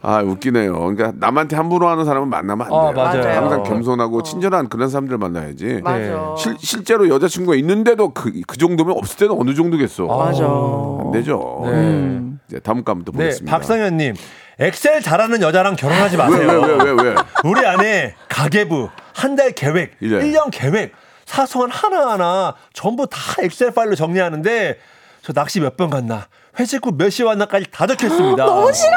아 0.00 0.22
웃기네요. 0.22 0.72
그러니까 0.78 1.12
남한테 1.16 1.56
함부로 1.56 1.88
하는 1.88 2.04
사람은 2.04 2.28
만나면 2.28 2.66
안 2.66 2.70
돼요. 2.70 2.78
어, 2.78 2.92
맞아요. 2.92 3.22
맞아요. 3.22 3.36
항상 3.40 3.62
겸손하고 3.64 4.22
친절한 4.22 4.68
그런 4.68 4.88
사람들 4.88 5.18
만나야지. 5.18 5.80
맞아. 5.82 5.98
네. 5.98 6.14
실, 6.38 6.56
실제로 6.58 7.08
여자친구가 7.08 7.56
있는데도 7.56 8.12
그, 8.14 8.32
그 8.46 8.56
정도면 8.56 8.96
없을 8.96 9.16
때는 9.18 9.36
어느 9.38 9.54
정도겠어. 9.54 10.06
맞아. 10.06 10.44
안 10.44 11.10
되죠. 11.12 11.62
네. 11.64 12.20
이제 12.48 12.60
다음 12.60 12.84
거 12.84 12.92
한번 12.92 13.04
또 13.04 13.12
네, 13.12 13.18
보겠습니다. 13.24 13.56
박상현님. 13.56 14.14
엑셀 14.60 15.02
잘하는 15.02 15.40
여자랑 15.42 15.76
결혼하지 15.76 16.16
왜 16.16 16.22
마세요. 16.24 16.48
왜 16.48 16.74
왜왜 16.84 17.02
왜? 17.10 17.14
우리 17.44 17.64
안에 17.64 18.14
가계부, 18.28 18.88
한 19.14 19.36
달 19.36 19.52
계획, 19.52 19.92
예. 20.02 20.06
일 20.06 20.18
1년 20.20 20.48
계획, 20.50 20.92
사소한 21.26 21.70
하나하나 21.70 22.54
전부 22.72 23.06
다 23.06 23.18
엑셀 23.40 23.70
파일로 23.72 23.94
정리하는데 23.94 24.78
저 25.22 25.32
낚시 25.32 25.60
몇 25.60 25.76
번 25.76 25.90
갔나, 25.90 26.26
회식 26.58 26.84
후 26.84 26.90
몇 26.96 27.10
시에 27.10 27.24
왔나까지 27.26 27.66
다 27.70 27.86
적혀 27.86 28.08
있습니다. 28.08 28.42
너무 28.46 28.72
싫어. 28.72 28.96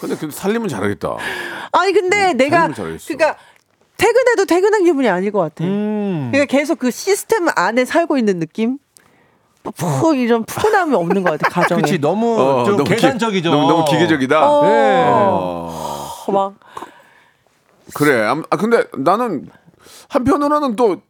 근데 0.00 0.16
그 0.16 0.30
살림은 0.30 0.68
잘하겠다. 0.68 1.16
아니 1.72 1.92
근데 1.92 2.32
내가 2.34 2.56
살림을 2.60 2.74
잘했어. 2.74 3.06
그러니까 3.08 3.36
퇴근해도 3.96 4.44
퇴근한 4.46 4.84
기분이 4.84 5.08
아닐 5.08 5.32
것 5.32 5.40
같아. 5.40 5.64
음. 5.64 6.28
그러니까 6.30 6.44
계속 6.56 6.78
그 6.78 6.90
시스템 6.90 7.46
안에 7.54 7.84
살고 7.84 8.16
있는 8.18 8.38
느낌. 8.38 8.78
푹 9.76 10.16
이런 10.16 10.44
푸근함이 10.44 10.94
없는 10.94 11.24
것 11.24 11.32
같아 11.32 11.50
가정에. 11.50 11.82
그치 11.82 11.98
너무 11.98 12.40
어, 12.40 12.64
좀 12.64 12.76
너무 12.78 12.84
기- 12.88 12.94
계산적이죠. 12.94 13.50
너무, 13.50 13.68
너무 13.68 13.84
기계적이다. 13.84 14.48
어. 14.50 14.62
네. 14.66 15.04
어. 15.08 16.14
막 16.32 16.54
그래. 17.94 18.22
암- 18.24 18.44
아 18.50 18.56
근데 18.56 18.84
나는 18.96 19.48
한편으로는 20.08 20.76
또 20.76 21.02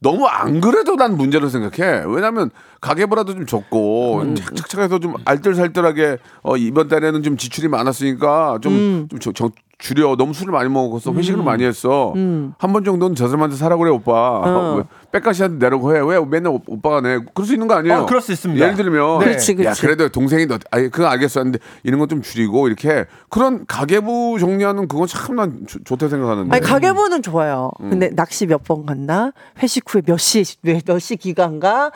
너무 0.00 0.26
안 0.26 0.60
그래도 0.60 0.96
난 0.96 1.16
문제로 1.16 1.48
생각해. 1.48 2.04
왜냐면 2.06 2.50
가계부라도 2.80 3.34
좀 3.34 3.46
적고 3.46 4.20
음. 4.22 4.34
착착착해서 4.34 4.98
좀 5.00 5.14
알뜰살뜰하게 5.24 6.18
어, 6.42 6.56
이번 6.56 6.88
달에는 6.88 7.22
좀 7.22 7.36
지출이 7.36 7.68
많았으니까 7.68 8.58
좀, 8.62 8.72
음. 8.72 9.08
좀 9.10 9.18
저- 9.20 9.32
저- 9.32 9.50
줄여. 9.82 10.14
너무 10.16 10.34
술을 10.34 10.52
많이 10.52 10.68
먹었어. 10.68 11.10
회식을 11.10 11.42
많이 11.42 11.64
했어. 11.64 12.12
음. 12.14 12.52
한번 12.58 12.84
정도는 12.84 13.14
저 13.16 13.28
사람한테 13.28 13.56
사라 13.56 13.78
그래 13.78 13.88
오빠. 13.90 14.12
어. 14.12 14.74
왜 14.76 14.82
백가시한테 15.10 15.56
내라고 15.56 15.96
해. 15.96 16.00
왜 16.00 16.22
맨날 16.22 16.52
오- 16.52 16.60
오빠가 16.66 17.00
내? 17.00 17.18
그럴 17.32 17.46
수 17.46 17.54
있는 17.54 17.66
거 17.66 17.76
아니에요? 17.76 18.00
어, 18.00 18.04
그럴 18.06 18.20
수 18.20 18.30
있습니다. 18.30 18.62
예를 18.62 18.76
들면 18.76 19.20
네. 19.20 19.24
그렇지, 19.24 19.52
야 19.52 19.56
그렇지. 19.56 19.80
그래도 19.80 20.08
동생이 20.10 20.44
너 20.44 20.58
아니 20.70 20.90
그건 20.90 21.10
알겠어 21.10 21.40
하는데 21.40 21.58
이런 21.82 21.98
건 21.98 22.10
좀 22.10 22.20
줄이고 22.20 22.66
이렇게 22.68 23.06
그런 23.30 23.64
가계부 23.66 24.36
정리하는 24.38 24.86
그건 24.86 25.06
참 25.06 25.34
난 25.36 25.64
좋다 25.86 26.08
생각하는데. 26.10 26.54
아니 26.54 26.62
가계부는 26.62 27.22
좋아요. 27.22 27.70
음. 27.80 27.88
근데 27.88 28.10
낚시 28.14 28.44
몇 28.46 28.62
번 28.64 28.84
갔나? 28.84 29.32
회식 29.62 29.84
후에 29.88 30.02
몇 30.04 30.18
시 30.18 30.44
몇 30.62 30.98
시 31.00 31.16
기간가? 31.16 31.90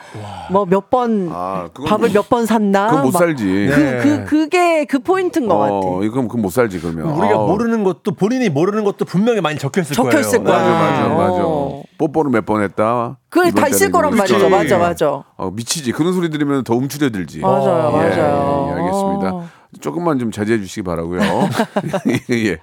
뭐 0.49 0.65
몇번 0.75 1.29
아, 1.31 1.69
밥을 1.87 2.11
몇 2.11 2.29
번 2.29 2.45
샀나? 2.45 2.87
그건 2.87 3.03
못 3.05 3.13
막 3.13 3.19
살지. 3.19 3.43
그, 3.45 3.79
네. 3.79 3.99
그, 4.01 4.25
그 4.25 4.49
게 4.49 4.85
그 4.85 4.99
포인트인 4.99 5.47
것 5.47 5.57
같아. 5.57 5.71
어, 5.73 6.03
이건 6.03 6.27
그건 6.27 6.41
못 6.41 6.49
살지 6.51 6.79
그러면. 6.81 7.11
우리가 7.17 7.35
아우. 7.35 7.47
모르는 7.47 7.83
것도 7.83 8.13
본인이 8.15 8.49
모르는 8.49 8.83
것도 8.83 9.05
분명히 9.05 9.41
많이 9.41 9.57
적혀 9.57 9.81
있을 9.81 9.95
적혀 9.95 10.09
거예요. 10.09 10.19
있을 10.21 10.43
거야. 10.43 10.57
맞아 10.59 11.07
맞아 11.07 11.45
어. 11.45 11.77
맞아. 11.77 11.85
뽀뽀를 11.97 12.31
몇 12.31 12.45
번 12.45 12.61
했다. 12.61 13.17
그게 13.29 13.51
다 13.51 13.67
있을 13.67 13.89
거란 13.91 14.11
그렇지. 14.11 14.33
말이죠. 14.33 14.49
맞아, 14.49 14.77
맞아. 14.77 15.23
어, 15.37 15.49
미치지. 15.51 15.91
그런 15.93 16.13
소리 16.13 16.29
들으면 16.29 16.63
더 16.63 16.75
움츠려들지. 16.75 17.39
맞아요, 17.39 17.91
예, 17.93 17.97
맞아요. 17.97 18.67
예, 18.69 18.81
알겠습니다. 18.81 19.41
어. 19.77 19.81
조금만 19.81 20.19
좀 20.19 20.31
자제해 20.31 20.59
주시기 20.59 20.83
바라고요. 20.83 21.19
예. 22.31 22.43
네, 22.53 22.57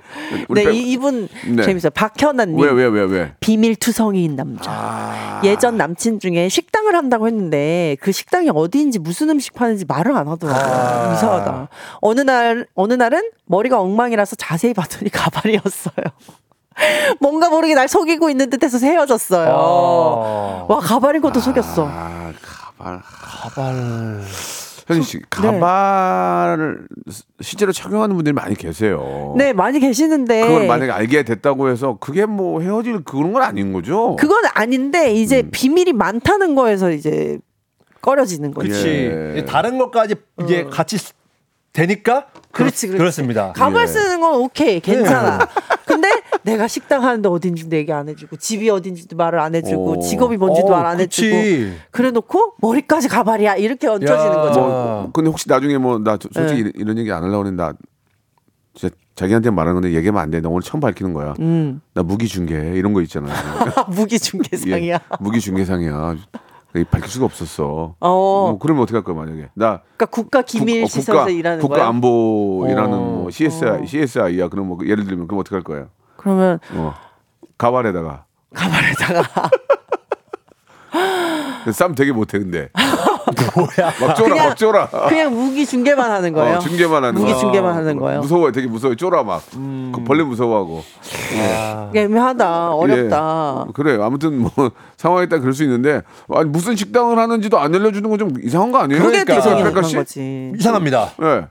우리 0.48 0.64
빼- 0.64 0.72
이, 0.72 0.92
이분 0.92 1.28
네. 1.48 1.62
재밌어요. 1.64 1.90
박현아님. 1.90 2.58
왜 2.58 2.70
왜 2.72 2.86
왜 2.88 3.02
왜? 3.02 3.34
비밀 3.40 3.76
투성이인 3.76 4.36
남자. 4.36 4.70
아. 4.70 5.40
예전 5.44 5.76
남친 5.76 6.20
중에 6.20 6.48
식당을 6.48 6.94
한다고 6.94 7.26
했는데 7.26 7.96
그 8.00 8.12
식당이 8.12 8.50
어디인지 8.54 8.98
무슨 8.98 9.30
음식 9.30 9.54
파는지 9.54 9.84
말을 9.86 10.16
안 10.16 10.28
하더라고요. 10.28 11.14
이상하다. 11.14 11.68
어느 12.00 12.20
날 12.20 12.66
어느 12.74 12.94
날은 12.94 13.30
머리가 13.46 13.80
엉망이라서 13.80 14.36
자세히 14.36 14.74
봤더니 14.74 15.10
가발이었어요. 15.12 16.04
뭔가 17.20 17.50
모르게 17.50 17.74
날 17.74 17.86
속이고 17.86 18.30
있는 18.30 18.48
듯해서 18.48 18.78
헤어졌어요. 18.78 19.50
어. 19.54 20.66
와 20.68 20.78
가발인 20.78 21.20
것도 21.20 21.38
속였어. 21.40 21.86
아 21.90 22.32
가발. 22.78 23.00
가발. 23.02 24.22
현진 24.86 25.02
씨 25.02 25.20
가발을 25.30 26.86
실제로 27.40 27.72
착용하는 27.72 28.14
분들이 28.16 28.32
많이 28.32 28.54
계세요. 28.54 29.34
네 29.36 29.52
많이 29.52 29.78
계시는데 29.80 30.42
그걸 30.46 30.66
만약에 30.66 30.90
알게 30.90 31.22
됐다고 31.24 31.68
해서 31.68 31.98
그게 32.00 32.26
뭐 32.26 32.60
헤어질 32.60 33.04
그런 33.04 33.32
건 33.32 33.42
아닌 33.42 33.72
거죠. 33.72 34.16
그건 34.16 34.44
아닌데 34.54 35.12
이제 35.12 35.42
음. 35.42 35.50
비밀이 35.52 35.92
많다는 35.92 36.54
거에서 36.54 36.90
이제 36.90 37.38
꺼려지는 38.00 38.52
거지. 38.52 38.68
그치. 38.70 38.88
예. 39.36 39.44
다른 39.46 39.78
것까지 39.78 40.16
이제 40.42 40.64
같이 40.64 40.98
쓰- 40.98 41.12
되니까 41.72 42.26
그렇지, 42.50 42.86
그렇지. 42.88 42.98
그렇습니다. 42.98 43.52
가발 43.54 43.82
예. 43.84 43.86
쓰는 43.86 44.20
건 44.20 44.34
오케이, 44.40 44.80
괜찮아. 44.80 45.38
근데 45.86 46.08
내가 46.44 46.66
식당 46.68 47.02
하는데 47.04 47.28
어딘지도 47.28 47.76
얘기 47.76 47.92
안 47.92 48.08
해주고 48.08 48.36
집이 48.36 48.68
어딘지도 48.70 49.16
말을 49.16 49.38
안 49.38 49.54
해주고 49.54 49.98
오. 49.98 50.00
직업이 50.00 50.36
뭔지도 50.36 50.68
어, 50.68 50.70
말안 50.70 51.00
해주고. 51.00 51.36
그래놓고 51.90 52.54
머리까지 52.58 53.08
가발이야 53.08 53.56
이렇게 53.56 53.86
얹혀지는 53.88 54.32
야. 54.32 54.40
거죠. 54.40 54.60
뭐, 54.60 55.10
근데 55.12 55.30
혹시 55.30 55.48
나중에 55.48 55.78
뭐 55.78 55.98
나 56.02 56.18
솔직히 56.32 56.64
네. 56.64 56.70
이런, 56.74 56.98
얘기 56.98 57.12
안 57.12 57.22
하려고 57.22 57.46
했는데 57.46 57.62
나 57.62 57.72
진짜 58.74 58.94
자기한테 59.14 59.50
말하는 59.50 59.80
건데 59.80 59.94
얘기하면 59.96 60.20
안 60.22 60.30
돼. 60.30 60.40
나 60.40 60.48
오늘 60.48 60.62
처음 60.62 60.80
밝히는 60.80 61.12
거야. 61.14 61.34
음. 61.40 61.80
나 61.94 62.02
무기 62.02 62.26
중개 62.26 62.54
이런 62.74 62.92
거 62.92 63.02
있잖아. 63.02 63.28
무기 63.90 64.18
중개상이야. 64.18 64.94
예, 64.94 64.98
무기 65.20 65.38
중개상이야. 65.40 66.16
이게 66.74 66.84
밝힐 66.90 67.10
수가 67.10 67.26
없었어. 67.26 67.94
어. 68.00 68.08
뭐 68.08 68.58
그러면 68.58 68.82
어떻게 68.82 68.96
할 68.96 69.04
거야 69.04 69.14
만약에 69.14 69.50
나 69.54 69.82
그러니까 69.96 70.06
국가 70.06 70.40
기밀 70.42 70.80
국- 70.80 70.84
어, 70.86 70.88
시설에서 70.88 71.12
국가, 71.24 71.30
일하는 71.30 71.60
국가 71.60 71.76
거야. 71.76 71.86
안보 71.88 72.66
일하는 72.68 72.94
어. 72.94 73.00
뭐 73.00 73.30
CSI, 73.30 73.86
CSI야. 73.86 74.48
그럼 74.48 74.68
뭐 74.68 74.78
예를 74.86 75.04
들면 75.04 75.26
그럼 75.28 75.40
어떻게 75.40 75.54
할 75.54 75.62
거야? 75.62 75.88
그러면 76.22 76.58
어. 76.74 76.94
가발에다가 77.58 78.24
가발에다가 78.54 79.50
싸움 81.72 81.94
되게 81.94 82.12
못해 82.12 82.38
근데. 82.38 82.68
뭐야? 83.54 83.92
막 84.00 84.14
쫄아, 84.16 84.28
그냥- 84.28 84.48
막 84.48 84.56
쫄아. 84.56 84.86
그냥 85.08 85.32
무기 85.34 85.64
중개만 85.64 86.10
하는 86.10 86.32
거예요. 86.32 86.56
어, 86.56 86.58
중계만 86.58 87.04
하는 87.04 87.14
무기 87.20 87.32
거. 87.32 87.38
중개만 87.38 87.74
하는 87.74 87.96
거예요. 87.96 88.20
무서워요. 88.20 88.52
되게 88.52 88.66
무서워요. 88.66 88.96
쫄아 88.96 89.22
막. 89.22 89.42
그 89.52 90.02
벌레 90.04 90.22
무서워하고. 90.24 90.82
애매하다. 91.94 92.70
어렵다. 92.74 93.64
예. 93.68 93.72
그래. 93.74 93.98
아무튼 94.02 94.38
뭐 94.40 94.50
상황에 94.98 95.28
따라 95.28 95.40
그럴 95.40 95.54
수 95.54 95.62
있는데 95.62 96.02
아니 96.30 96.48
무슨 96.50 96.76
식당을 96.76 97.18
하는지도 97.18 97.58
안 97.58 97.74
알려주는 97.74 98.08
건 98.10 98.18
좀 98.18 98.34
이상한 98.42 98.70
거 98.72 98.78
아니에요? 98.78 99.02
그게 99.02 99.24
그러니까. 99.24 99.70
그런 99.70 99.82
씨? 99.84 99.96
거지. 99.96 100.52
이상합니다. 100.58 101.12
예. 101.22 101.46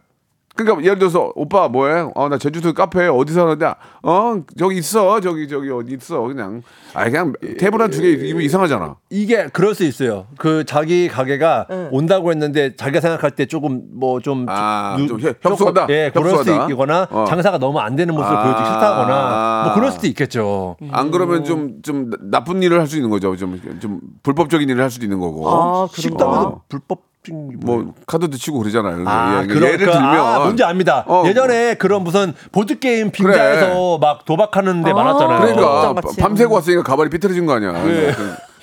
그러니까 0.64 0.84
예를 0.86 1.00
들어서 1.00 1.32
오빠 1.36 1.68
뭐해? 1.68 2.08
어 2.16 2.30
나 2.30 2.38
제주도 2.38 2.74
카페 2.74 3.08
어디서 3.08 3.42
하는데 3.44 3.74
어 4.04 4.36
저기 4.58 4.78
있어 4.78 5.20
저기 5.20 5.48
저기 5.48 5.70
어디 5.72 5.94
있어 5.96 6.22
그냥 6.22 6.62
아 6.94 7.04
그냥 7.06 7.34
테이블 7.60 7.82
한 7.82 7.90
두 7.90 8.02
개 8.02 8.12
이면 8.12 8.42
이상하잖아. 8.42 8.96
이게 9.10 9.48
그럴 9.52 9.74
수 9.76 9.84
있어요. 9.84 10.28
그 10.38 10.64
자기 10.66 11.08
가게가 11.08 11.68
응. 11.72 11.90
온다고 11.92 12.32
했는데 12.32 12.76
자기가 12.76 13.02
생각할 13.02 13.32
때 13.32 13.46
조금 13.46 13.82
뭐좀 13.94 14.46
아, 14.50 14.96
누- 14.98 15.08
좀 15.08 15.20
협- 15.20 15.38
협소하다. 15.44 15.88
예, 15.90 16.12
그럴 16.14 16.28
협소하다. 16.32 16.62
수도 16.64 16.72
있거나 16.74 17.08
어. 17.12 17.26
장사가 17.28 17.58
너무 17.58 17.80
안 17.80 17.96
되는 17.96 18.14
모습을 18.14 18.38
아. 18.38 18.44
보여주기 18.44 18.66
싫다거나 18.70 19.64
뭐 19.66 19.74
그럴 19.74 19.92
수도 19.92 20.08
있겠죠. 20.08 20.78
안 20.92 21.12
그러면 21.12 21.44
좀좀 21.44 22.12
나쁜 22.30 22.62
일을 22.64 22.80
할 22.80 22.88
수 22.88 22.96
있는 22.98 23.10
거죠. 23.10 23.36
좀좀 23.36 24.00
불법적인 24.24 24.68
일을 24.70 24.84
할 24.84 24.90
수도 24.92 25.06
있는 25.06 25.20
거고. 25.20 25.50
아, 25.50 25.88
식당에서 25.94 26.50
거. 26.52 26.62
불법 26.68 27.11
뭐 27.30 27.94
카드도 28.08 28.36
치고 28.38 28.58
그러잖아요. 28.60 29.04
아, 29.08 29.42
예, 29.44 29.48
그러니까, 29.48 29.68
예를 29.74 29.78
들면 29.92 30.04
아, 30.04 30.40
뭔지 30.40 30.64
압니다. 30.64 31.04
어, 31.08 31.24
예전에 31.28 31.76
그런 31.76 32.04
무슨 32.04 32.34
보드 32.52 32.80
게임 32.80 33.12
빙자에서 33.12 34.00
막 34.00 34.26
도박하는 34.26 34.82
데 34.84 34.90
아, 34.90 34.94
많았잖아요. 34.96 35.40
그러니까. 35.56 35.94
밤새고 36.20 36.56
왔으니까 36.56 36.82
가발이 36.84 37.10
삐뚤어진 37.12 37.46
거 37.46 37.54
아니야. 37.54 37.74
그, 37.74 38.12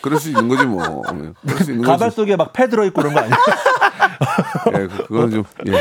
그럴 0.01 0.19
수 0.19 0.29
있는 0.29 0.49
거지 0.49 0.67
뭐. 0.67 0.83
예, 1.13 1.33
그럴 1.47 1.59
수 1.65 1.71
있는 1.71 1.85
가발 1.87 2.09
거지. 2.09 2.17
속에 2.17 2.35
막 2.37 2.53
패 2.53 2.69
들어 2.69 2.85
있고 2.87 3.01
그런 3.03 3.15
거 3.15 3.21
아니야? 3.21 3.37
예, 4.75 4.87
그- 4.89 5.07
그건 5.07 5.31
좀. 5.31 5.45
예. 5.69 5.73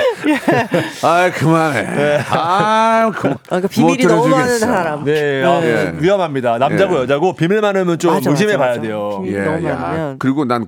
아 1.03 1.31
그만해. 1.31 2.19
아 2.29 3.11
그만. 3.15 3.33
아, 3.33 3.37
그러니까 3.47 3.67
비밀이 3.69 4.05
뭐 4.05 4.15
너무 4.17 4.27
많은. 4.29 4.59
사람. 4.59 5.03
네, 5.03 5.43
아, 5.43 5.61
예. 5.63 5.93
위험합니다. 5.97 6.59
남자고 6.59 6.97
예. 6.97 7.01
여자고 7.01 7.33
비밀 7.35 7.59
많으면 7.61 7.97
좀 7.97 8.13
맞아, 8.13 8.29
의심해 8.29 8.53
맞아, 8.55 8.59
봐야 8.65 8.69
맞아. 8.75 8.81
돼요. 8.81 9.21
비밀 9.23 9.35
예. 9.63 9.71
많으면. 9.73 10.19
그리고 10.19 10.45
난 10.45 10.67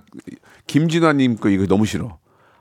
김진화님 0.69 1.38
거 1.38 1.49
이거 1.49 1.65
너무 1.65 1.86
싫어. 1.86 2.17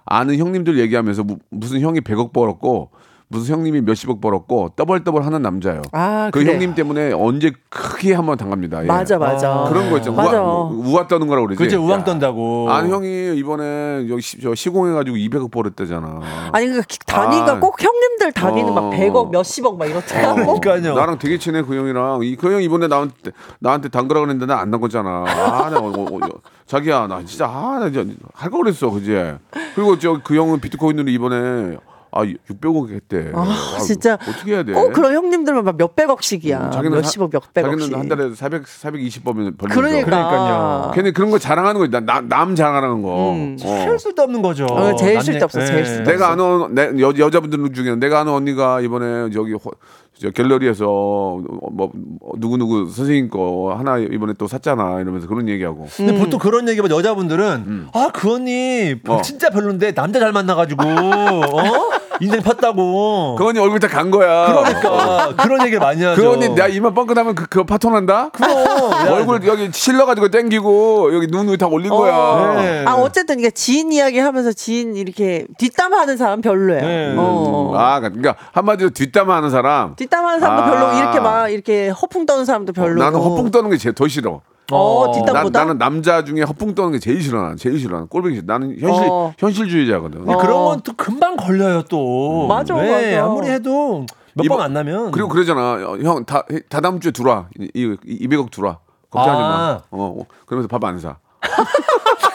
아는 0.07 0.39
형님들 0.39 0.79
얘기하면서 0.79 1.23
무, 1.25 1.37
무슨 1.51 1.81
형이 1.81 2.01
100억 2.01 2.33
벌었고 2.33 2.91
무슨 3.31 3.57
형님이 3.57 3.83
몇십억 3.83 4.23
벌었고 4.23 4.71
떠벌떠벌 4.75 5.23
하는 5.23 5.43
남자예요. 5.43 5.83
아, 5.93 6.31
그 6.33 6.41
그래. 6.41 6.53
형님 6.55 6.75
때문에 6.75 7.13
언제 7.13 7.53
크게 7.69 8.15
한번 8.15 8.39
당합니다. 8.39 8.83
예. 8.85 8.87
맞아 8.87 9.19
맞아. 9.19 9.67
그런 9.69 9.91
거 9.91 9.99
있죠. 9.99 10.15
맞아. 10.15 10.41
우아, 10.41 10.71
우아 10.71 11.07
떠는 11.09 11.27
거라고 11.27 11.49
그러지. 11.49 11.63
그죠 11.63 11.85
우왕 11.85 12.01
야. 12.01 12.05
떤다고. 12.05 12.71
아는 12.71 12.89
형이 12.89 13.37
이번에 13.37 14.07
여기 14.09 14.23
시, 14.23 14.41
저 14.41 14.55
시공해가지고 14.55 15.19
200억 15.19 15.51
벌었대잖아. 15.51 16.21
아니 16.53 16.69
그 16.69 16.81
단위가 17.07 17.53
아. 17.53 17.61
꼭 17.61 17.77
형님들 17.83 18.33
단위는 18.33 18.71
어. 18.71 18.81
막 18.81 18.91
100억 18.95 19.31
몇십억 19.31 19.77
막 19.77 19.85
이렇잖아. 19.85 20.33
꼭. 20.47 20.63
그러니까요. 20.63 20.95
나랑 20.95 21.19
되게 21.19 21.37
친해 21.37 21.61
그 21.61 21.77
형이랑 21.77 22.21
이 22.23 22.35
그 22.35 22.51
형 22.51 22.63
이번에 22.63 22.87
나한테 22.89 23.33
나한테 23.61 23.91
담그라 23.91 24.21
그랬는데 24.21 24.47
나안 24.47 24.71
담궜잖아. 24.71 25.07
아, 25.27 25.69
나 25.69 25.79
어, 25.79 25.91
어, 25.91 26.03
어, 26.15 26.19
자기야 26.69 27.07
나 27.09 27.25
진짜 27.25 27.47
아나 27.47 27.91
할거 28.35 28.59
그랬어 28.59 28.91
그지. 28.91 29.11
그리고 29.75 29.99
저 29.99 30.21
그 30.23 30.37
형은 30.37 30.61
비트코인으로 30.61 31.09
이번에 31.11 31.79
아 32.11 32.23
600억 32.25 32.91
했대. 32.91 33.31
아, 33.35 33.79
진짜 33.87 34.15
어떻게 34.15 34.53
해야 34.55 34.63
돼? 34.63 34.73
꼭 34.73 34.93
그런 34.95 35.15
형님들만 35.15 35.63
막 35.65 35.77
몇백억씩이야. 35.77 36.59
음, 36.67 36.71
자기는 36.71 36.97
몇십억 36.97 37.35
하- 37.35 37.39
몇백억씩. 37.55 37.81
자기는 37.93 37.99
한 37.99 38.09
달에 38.09 38.35
400 38.35 38.67
420 38.67 39.25
벌면 39.25 39.57
벌면서. 39.59 39.81
그러니까. 39.81 40.07
그러니까요. 40.11 40.93
걔는 40.95 41.13
그런 41.13 41.31
거 41.31 41.39
자랑하는 41.39 41.79
거지. 41.79 41.91
남, 42.05 42.29
남 42.29 42.55
자랑하는 42.55 43.03
거. 43.03 43.33
음. 43.35 43.59
어. 43.63 43.73
할 43.73 43.99
수도 43.99 44.23
없는 44.23 44.41
거죠. 44.41 44.65
어, 44.65 44.97
제일 44.97 45.21
쓸데없어, 45.21 45.61
제일 45.67 45.81
예. 45.81 45.85
쓸데없어. 45.85 46.11
내가 46.13 46.31
아는 46.33 46.75
내, 46.75 47.03
여, 47.03 47.13
여자분들 47.17 47.73
중에 47.75 47.95
내가 47.97 48.21
아는 48.21 48.33
언니가 48.33 48.81
이번에 48.81 49.31
저기 49.31 49.53
호- 49.53 49.61
저 49.61 50.08
갤러리에서 50.35 50.85
뭐 50.87 51.91
누구 52.37 52.57
누구 52.59 52.91
선생님 52.91 53.29
거 53.31 53.75
하나 53.79 53.99
이번에 53.99 54.33
또 54.39 54.47
샀잖아 54.49 55.01
이러면서 55.01 55.27
그런 55.29 55.49
얘기하고 55.49 55.87
근데 55.97 56.19
보통 56.19 56.39
그런 56.41 56.69
얘기만 56.69 56.91
여자분들은 56.91 57.89
아 57.95 58.09
그 58.13 58.35
언니 58.35 58.97
어. 59.07 59.23
진짜 59.23 59.51
별론데 59.51 59.93
남자 59.93 60.19
잘 60.19 60.33
만나가지고 60.33 60.83
어? 60.83 61.91
인생 62.21 62.41
팠다고. 62.41 63.37
그 63.37 63.47
언니 63.47 63.61
얼굴 63.61 63.79
다 63.79 63.87
간 63.87 64.11
거야. 64.11 64.47
그러니까 64.83 65.37
그런 65.37 65.61
얘기를 65.63 65.79
많이 65.79 66.03
하죠. 66.03 66.21
그 66.21 66.29
언니 66.29 66.49
내가 66.49 66.67
이만 66.67 66.93
뻥끗하면 66.93 67.37
그, 67.37 67.47
그거 67.47 67.65
파토난다? 67.65 68.31
그럼 68.31 68.51
얼굴 69.13 69.47
여기 69.47 69.71
실러가지고 69.73 70.29
땡기고 70.31 71.15
여기 71.15 71.29
눈 71.29 71.49
위에 71.49 71.57
다 71.57 71.69
올린 71.69 71.91
거야. 71.91 72.55
네. 72.61 72.85
아 72.87 72.95
어쨌든 72.95 73.39
이게 73.39 73.51
지인 73.51 73.93
이야기 73.93 74.19
하면서 74.19 74.53
지인 74.53 74.97
이렇게 74.97 75.47
뒷담하는 75.59 76.17
사람 76.17 76.41
별로예요. 76.41 76.81
네. 76.83 77.15
어. 77.17 77.73
아 77.77 78.01
그러니까 78.01 78.35
한마디로 78.53 78.91
뒷담화하는 78.91 79.51
사람. 79.51 79.95
뒷 79.95 80.08
담하는 80.09 80.41
사람도 80.41 80.63
아. 80.63 80.71
별로 80.71 80.93
이렇게 80.99 81.21
막 81.21 81.49
이렇게 81.49 81.89
허풍 81.91 82.27
떠는 82.27 82.45
사람도 82.45 82.73
별로. 82.73 83.03
나는 83.03 83.19
허풍 83.21 83.51
떠는 83.51 83.71
게 83.71 83.77
제일 83.77 83.95
더 83.95 84.07
싫어. 84.09 84.41
어, 84.71 84.77
어. 84.77 85.13
뒷담보다. 85.13 85.59
난, 85.61 85.67
나는 85.67 85.79
남자 85.79 86.25
중에 86.25 86.43
허풍 86.43 86.75
떠는 86.75 86.93
게 86.93 86.99
제일 86.99 87.23
싫어. 87.23 87.41
난 87.43 87.57
제일 87.57 87.79
싫어. 87.79 87.97
난 87.99 88.07
꼴보기 88.09 88.35
싫어. 88.37 88.45
나는 88.47 88.77
현실 88.79 89.07
어. 89.11 89.33
현실주의자거든. 89.39 90.25
근데 90.25 90.37
그런 90.37 90.65
건 90.65 90.81
또 90.85 90.93
금방 90.97 91.37
걸려요 91.37 91.83
또. 91.83 92.47
맞아, 92.49 92.75
네, 92.75 93.17
맞아. 93.17 93.25
아무리 93.27 93.49
해도 93.49 94.05
몇 94.35 94.47
번 94.49 94.61
안 94.61 94.73
나면. 94.75 95.11
그리고 95.11 95.29
그러잖아. 95.29 95.61
어, 95.75 95.99
형, 96.03 96.25
다, 96.25 96.43
다다음 96.69 97.01
주에 97.01 97.11
들어와. 97.13 97.49
이, 97.59 97.69
이, 97.75 97.97
이 98.07 98.29
200억 98.29 98.51
들어와. 98.51 98.79
걱정하지 99.11 99.43
마. 99.43 99.49
아. 99.49 99.81
어, 99.91 100.17
어. 100.21 100.27
그러면서 100.47 100.69
밥 100.69 100.85
안 100.85 100.99
사. 101.01 101.17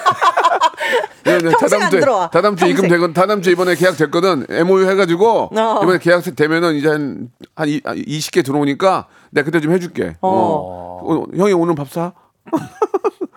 예, 1.26 1.38
네, 1.38 1.50
평생 1.60 1.82
안 1.82 1.90
주에, 1.90 2.00
들어와. 2.00 2.30
다다음 2.30 2.56
주에 2.56 2.70
입금 2.70 2.84
평생. 2.84 2.98
되건 3.00 3.14
다다음 3.14 3.42
주에 3.42 3.54
이번에 3.54 3.76
계약 3.76 3.96
됐거든. 3.98 4.46
MOU 4.50 4.88
해가지고 4.90 5.50
어. 5.58 5.80
이번에 5.84 5.98
계약 6.00 6.24
되면은 6.36 6.76
이제 6.76 6.88
한, 6.90 7.30
한 7.56 7.70
이- 7.70 7.82
아, 7.86 7.94
20개 7.96 8.44
들어오니까 8.46 9.08
내가 9.32 9.46
그때 9.46 9.60
좀 9.62 9.72
해줄게. 9.72 10.16
어. 10.22 10.30
어, 11.06 11.26
형이 11.36 11.54
오늘 11.54 11.76
밥 11.76 11.90
사? 11.90 12.14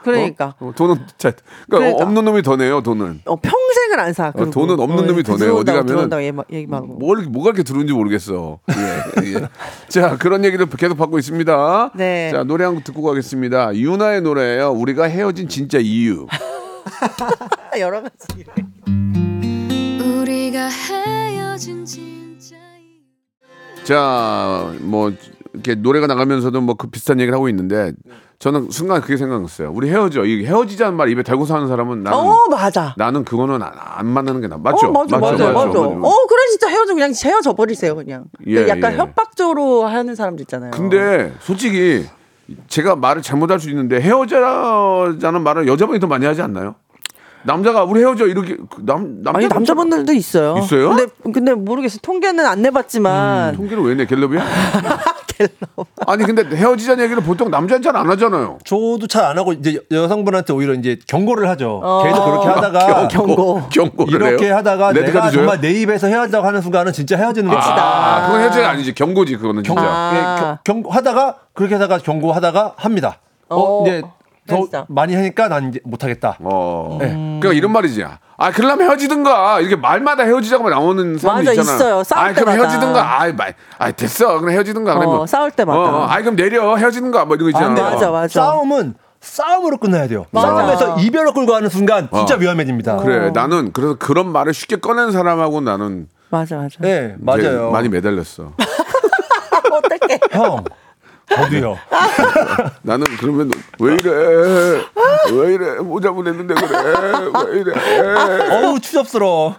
그러니까 0.03 0.55
어, 0.61 0.73
돈은 0.77 0.95
자, 1.19 1.33
그러니까, 1.33 1.67
그러니까. 1.69 2.05
없는 2.05 2.25
놈이 2.25 2.43
더 2.43 2.55
내요 2.57 2.81
돈은. 2.81 3.23
어, 3.25 3.37
평생을 3.37 3.99
안 3.99 4.13
사. 4.13 4.31
그리고. 4.31 4.51
돈은 4.53 4.79
없는 4.79 5.07
놈이 5.07 5.23
더 5.25 5.37
내요. 5.37 5.57
어디 5.57 5.71
하고. 5.73 6.87
뭘 6.99 7.23
뭐가 7.25 7.49
이렇게 7.51 7.65
들어온지 7.65 7.93
모르겠어. 7.93 8.61
예, 8.71 9.35
예. 9.35 9.49
자 9.89 10.17
그런 10.17 10.45
얘기를 10.45 10.67
계속 10.69 10.97
받고 10.97 11.19
있습니다. 11.19 11.91
네. 11.97 12.31
자 12.33 12.45
노래 12.45 12.65
한 12.65 12.75
곡 12.77 12.85
듣고 12.85 13.03
가겠습니다. 13.03 13.75
유나의 13.75 14.21
노래예요. 14.23 14.71
우리가 14.71 15.05
헤어진 15.05 15.49
진짜 15.49 15.79
이유. 15.81 16.27
여러 17.79 18.03
가지. 18.03 18.45
우리가 20.03 20.69
헤어진 20.69 21.85
진짜 21.85 22.57
이유 22.79 23.85
자뭐 23.85 25.13
이렇게 25.53 25.75
노래가 25.75 26.07
나가면서도 26.07 26.61
뭐 26.61 26.75
그 26.77 26.89
비슷한 26.89 27.19
얘기를 27.21 27.35
하고 27.35 27.49
있는데 27.49 27.93
저는 28.39 28.69
순간 28.71 29.01
그게 29.01 29.17
생각났어요. 29.17 29.71
우리 29.73 29.89
헤어져. 29.89 30.25
이 30.27 30.45
헤어지자는 30.45 30.95
말 30.95 31.09
입에 31.09 31.23
달고 31.23 31.47
사는 31.47 31.67
사람은 31.69 32.03
나는 32.03 32.19
어 32.19 32.47
맞아. 32.51 32.95
나는 32.99 33.25
그거는 33.25 33.63
안, 33.63 33.73
안 33.75 34.07
만나는 34.07 34.43
게 34.43 34.47
나. 34.49 34.59
맞죠? 34.59 34.89
어, 34.89 34.93
맞아, 34.93 35.17
맞아, 35.19 35.45
맞아. 35.53 35.67
맞죠. 35.67 35.83
어, 35.85 36.27
그래, 36.27 36.41
진짜 36.51 36.69
헤어져, 36.69 36.93
그냥 36.93 37.13
헤어져 37.25 37.55
버리세요, 37.55 37.95
그냥. 37.97 38.25
예, 38.47 38.69
약간 38.69 38.93
예. 38.93 38.97
협박적으로 38.99 39.87
하는 39.87 40.15
사람도 40.15 40.43
있잖아요. 40.43 40.71
근데 40.73 41.33
솔직히 41.41 42.05
제가 42.69 42.97
말을 42.97 43.23
잘못할 43.23 43.59
수 43.61 43.69
있는데 43.71 44.01
헤어져자는 44.01 45.43
말을 45.43 45.67
여자분이 45.67 45.99
더 46.01 46.07
많이 46.07 46.27
하지 46.27 46.43
않나요? 46.43 46.77
남자가 47.45 47.85
우리 47.85 48.01
헤어져 48.01 48.27
이렇게 48.27 48.57
그남 48.75 49.23
남자 49.23 49.39
아니, 49.39 49.47
남자분들도 49.49 50.13
있어요. 50.13 50.57
있어요? 50.59 50.89
근데, 50.91 51.07
근데 51.33 51.55
모르겠어요. 51.55 52.01
통계는 52.03 52.45
안 52.45 52.61
내봤지만. 52.63 53.55
통계를 53.57 53.85
왜 53.85 53.95
내? 53.95 54.05
갤럽이야? 54.07 54.45
텔러. 55.37 55.87
아니 56.07 56.25
근데 56.25 56.43
헤어지자는 56.57 57.05
얘기를 57.05 57.23
보통 57.23 57.51
남자는 57.51 57.83
잘 57.83 57.97
안 57.97 58.09
하잖아요. 58.11 58.59
저도 58.65 59.07
잘 59.09 59.25
안 59.25 59.39
하고 59.39 59.53
이제 59.53 59.75
여- 59.93 60.03
여성분한테 60.05 60.53
오히려 60.53 60.75
이제 60.75 60.99
경고를 61.09 61.49
하죠. 61.51 61.81
어. 61.83 62.03
계속 62.05 62.25
그렇게 62.25 62.49
하다가 62.49 63.09
경고. 63.09 63.63
경고를 63.71 64.13
이렇게 64.29 64.47
해요? 64.47 64.57
하다가 64.57 64.93
내가 64.93 65.23
줘요? 65.23 65.33
정말 65.33 65.61
내 65.61 65.71
입에서 65.73 66.07
헤어지자고 66.07 66.47
하는 66.47 66.61
순간은 66.63 66.93
진짜 66.93 67.17
헤어지는 67.17 67.51
거다. 67.51 67.75
아, 67.77 68.27
그건 68.27 68.41
헤어지가 68.43 68.69
아니지 68.71 68.95
경고지 68.95 69.37
그거는 69.37 69.63
진짜. 69.65 69.81
아. 69.83 70.59
경고 70.65 70.91
하다가 70.91 71.37
그렇게 71.55 71.75
하다가 71.75 71.99
경고하다가 71.99 72.75
합니다. 72.77 73.19
어, 73.49 73.83
어, 73.83 73.87
이제 73.87 74.03
더. 74.47 74.67
많이 74.89 75.15
하니까 75.15 75.49
난 75.49 75.69
이제 75.71 75.81
못 75.85 76.03
하겠다. 76.05 76.37
어. 76.41 76.99
네. 77.01 77.09
그러니까 77.09 77.53
이런 77.53 77.73
말이지. 77.73 78.05
아, 78.39 78.51
그러려면 78.53 78.89
헤어지든가. 78.89 79.61
이렇게 79.61 79.77
말마다 79.77 80.25
헤어지자고 80.25 80.69
나오는 80.69 81.17
사람도 81.19 81.41
맞아, 81.51 81.53
있잖아. 81.53 81.75
있어요. 81.77 82.05
싸울 82.05 82.21
아, 82.29 82.33
그럼 82.33 82.45
때마다. 82.45 82.63
헤어지든가. 82.63 83.21
아이, 83.23 83.33
말. 83.33 83.55
아, 83.79 83.91
됐어. 83.93 84.39
그럼 84.41 84.51
헤어지든가. 84.51 84.93
어, 84.95 84.99
그러면 84.99 85.27
싸울 85.27 85.51
때마다. 85.51 85.79
어, 85.79 85.83
어, 85.83 86.07
아이, 86.09 86.23
그럼 86.23 86.37
내려. 86.37 86.77
헤어지든가. 86.77 87.25
뭐 87.25 87.37
이런 87.37 87.45
거 87.47 87.51
있잖아. 87.51 87.67
안 87.69 87.75
돼요. 87.75 87.85
맞아, 87.87 88.11
맞아. 88.11 88.41
싸움은 88.41 88.95
싸움으로 89.21 89.79
끝나야 89.79 90.07
돼요. 90.07 90.27
맞아. 90.33 90.49
싸움에서 90.49 90.99
이별을 91.01 91.33
끌고 91.33 91.51
가는 91.53 91.69
순간 91.71 92.09
진짜 92.15 92.35
어. 92.35 92.39
위험해집니다. 92.39 92.99
그래. 92.99 93.31
나는 93.31 93.73
그래서 93.73 93.95
그런 93.99 94.31
말을 94.31 94.53
쉽게 94.53 94.77
꺼낸 94.77 95.11
사람하고 95.11 95.63
나는 95.63 96.07
맞아, 96.29 96.57
맞아. 96.57 96.77
네, 96.81 97.15
맞아요. 97.19 97.71
많이 97.71 97.89
매달렸어. 97.89 98.53
어떡해. 99.73 100.21
형, 100.33 100.65
저도요. 101.29 101.77
나는 102.83 103.05
그러면 103.19 103.51
왜 103.81 103.95
이래? 103.95 104.11
왜 105.33 105.55
이래? 105.55 105.75
모자 105.81 106.13
보냈는데 106.13 106.55
그래? 106.55 106.79
왜 107.51 107.61
이래? 107.61 107.73
어우 108.65 108.79
추접스러워. 108.81 109.57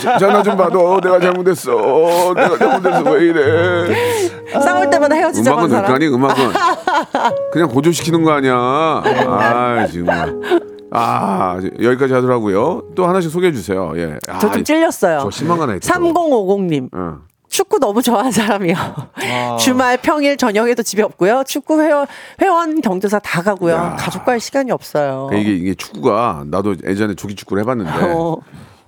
자, 0.00 0.18
전화 0.18 0.42
좀 0.42 0.56
받아. 0.56 0.78
내가 1.02 1.18
잘못했어. 1.18 2.32
내가 2.34 2.58
잘못했어. 2.58 3.10
왜 3.10 3.24
이래? 3.24 4.30
싸울 4.62 4.88
때마다 4.90 5.14
헤어지자고 5.14 5.58
한 5.60 5.70
음악은. 5.70 5.94
아니 5.94 6.06
음악은 6.06 6.34
그냥 7.52 7.68
고조시키는 7.68 8.22
거 8.22 8.32
아니야. 8.32 8.54
아 8.54 9.86
정말. 9.92 10.34
아 10.92 11.58
여기까지 11.82 12.12
하더라고요. 12.14 12.82
또 12.94 13.06
하나씩 13.06 13.30
소개해 13.30 13.52
주세요. 13.52 13.92
예. 13.96 14.16
아, 14.28 14.38
저좀 14.38 14.62
찔렸어요. 14.62 15.18
저 15.22 15.30
심한 15.30 15.56
거 15.58 15.64
하나 15.64 15.74
있다. 15.74 15.92
3050님. 15.94 16.88
응. 16.94 17.18
축구 17.56 17.78
너무 17.78 18.02
좋아하는 18.02 18.30
사람이요. 18.32 18.74
아. 18.76 19.56
주말 19.58 19.96
평일 19.96 20.36
저녁에도 20.36 20.82
집에 20.82 21.02
없고요. 21.02 21.42
축구 21.46 21.80
회원, 21.80 22.06
회원 22.42 22.82
경조사 22.82 23.18
다 23.20 23.40
가고요. 23.40 23.96
가족과 23.98 24.32
할 24.32 24.40
시간이 24.40 24.70
없어요. 24.72 25.28
그러니까 25.30 25.50
이게 25.50 25.58
이게 25.58 25.74
축구가 25.74 26.44
나도 26.48 26.76
예전에 26.84 27.14
조기 27.14 27.34
축구를 27.34 27.62
해봤는데 27.62 28.12
어. 28.12 28.36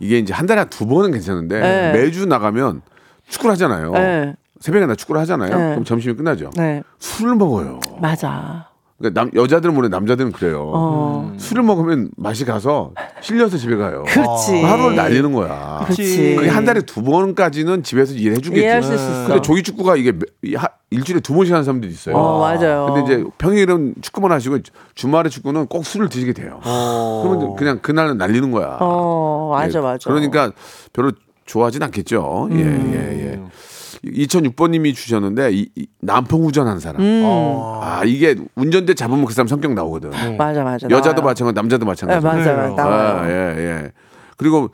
이게 0.01 0.19
이제 0.19 0.35
한 0.35 0.45
달에 0.45 0.59
한 0.61 0.69
두 0.69 0.87
번은 0.87 1.13
괜찮은데 1.13 1.61
네. 1.61 1.93
매주 1.93 2.27
나가면 2.27 2.83
축구를 3.31 3.53
하잖아요. 3.53 3.93
네. 3.93 4.35
새벽에 4.61 4.85
나 4.85 4.95
축구를 4.95 5.19
하잖아요. 5.23 5.49
네. 5.49 5.71
그럼 5.71 5.85
점심이 5.85 6.15
끝나죠. 6.15 6.51
네. 6.55 6.83
술을 6.99 7.37
먹어요. 7.37 7.81
맞아. 8.03 8.69
그러니까 8.99 9.21
남, 9.21 9.31
여자들은 9.35 9.75
모르 9.75 9.87
남자들은 9.87 10.33
그래요. 10.33 10.73
어. 10.75 11.33
술을 11.37 11.63
먹으면 11.63 12.11
맛이 12.17 12.45
가서 12.45 12.93
실려서 13.21 13.57
집에 13.57 13.77
가요. 13.77 14.03
그렇지. 14.09 14.61
하루를 14.61 14.97
날리는 14.97 15.33
거야. 15.33 15.83
그렇지. 15.85 16.35
그게 16.37 16.49
한 16.49 16.65
달에 16.65 16.81
두 16.81 17.03
번까지는 17.03 17.85
집에서 17.85 18.15
일해 18.15 18.37
주겠지. 18.39 18.61
이해할 18.63 18.83
수 18.83 18.93
있어. 18.93 19.27
근데 19.29 19.41
조기 19.41 19.63
축구가 19.63 19.95
이게 19.95 20.13
일주일에 20.91 21.21
두 21.21 21.33
번씩 21.35 21.53
하는 21.55 21.65
사람들이 21.65 21.93
있어요. 21.93 22.17
어, 22.17 22.41
맞아요. 22.41 22.93
근데 22.93 23.03
이제 23.15 23.25
평일은 23.39 23.95
축구만 24.01 24.33
하시고 24.33 24.59
주말에 24.97 25.29
축구는 25.29 25.67
꼭 25.67 25.87
술을 25.87 26.09
드시게 26.09 26.33
돼요. 26.33 26.59
그러면 26.65 27.55
그냥 27.55 27.79
그날은 27.81 28.19
날리는 28.19 28.51
거야. 28.51 28.79
어, 28.81 29.51
맞아, 29.53 29.79
예, 29.79 29.83
맞아. 29.83 30.11
그러니까 30.11 30.51
별로 30.93 31.13
좋아하진 31.47 31.85
않겠죠. 31.85 32.49
예, 32.51 32.55
음. 32.63 32.93
예, 32.95 33.33
예. 33.33 33.41
2006번님이 34.05 34.95
주셨는데 34.95 35.53
이, 35.53 35.69
이 35.75 35.87
남풍 36.01 36.45
우전 36.47 36.67
한 36.67 36.79
사람. 36.81 37.03
음. 37.03 37.23
아 37.83 38.03
이게 38.05 38.37
운전대 38.55 38.95
잡으면 38.95 39.25
그 39.25 39.33
사람 39.33 39.49
성격 39.49 39.73
나오거든. 39.75 40.11
맞아, 40.37 40.63
맞아. 40.65 40.87
여자도 40.89 41.21
나와요. 41.21 41.27
마찬가지, 41.31 41.55
남자도 41.55 41.85
네, 41.85 41.89
마찬가지. 41.89 42.25
맞아요. 42.27 42.75
나와요. 42.75 43.19
아, 43.21 43.29
예, 43.29 43.33
예. 43.59 43.93
그리고 44.37 44.71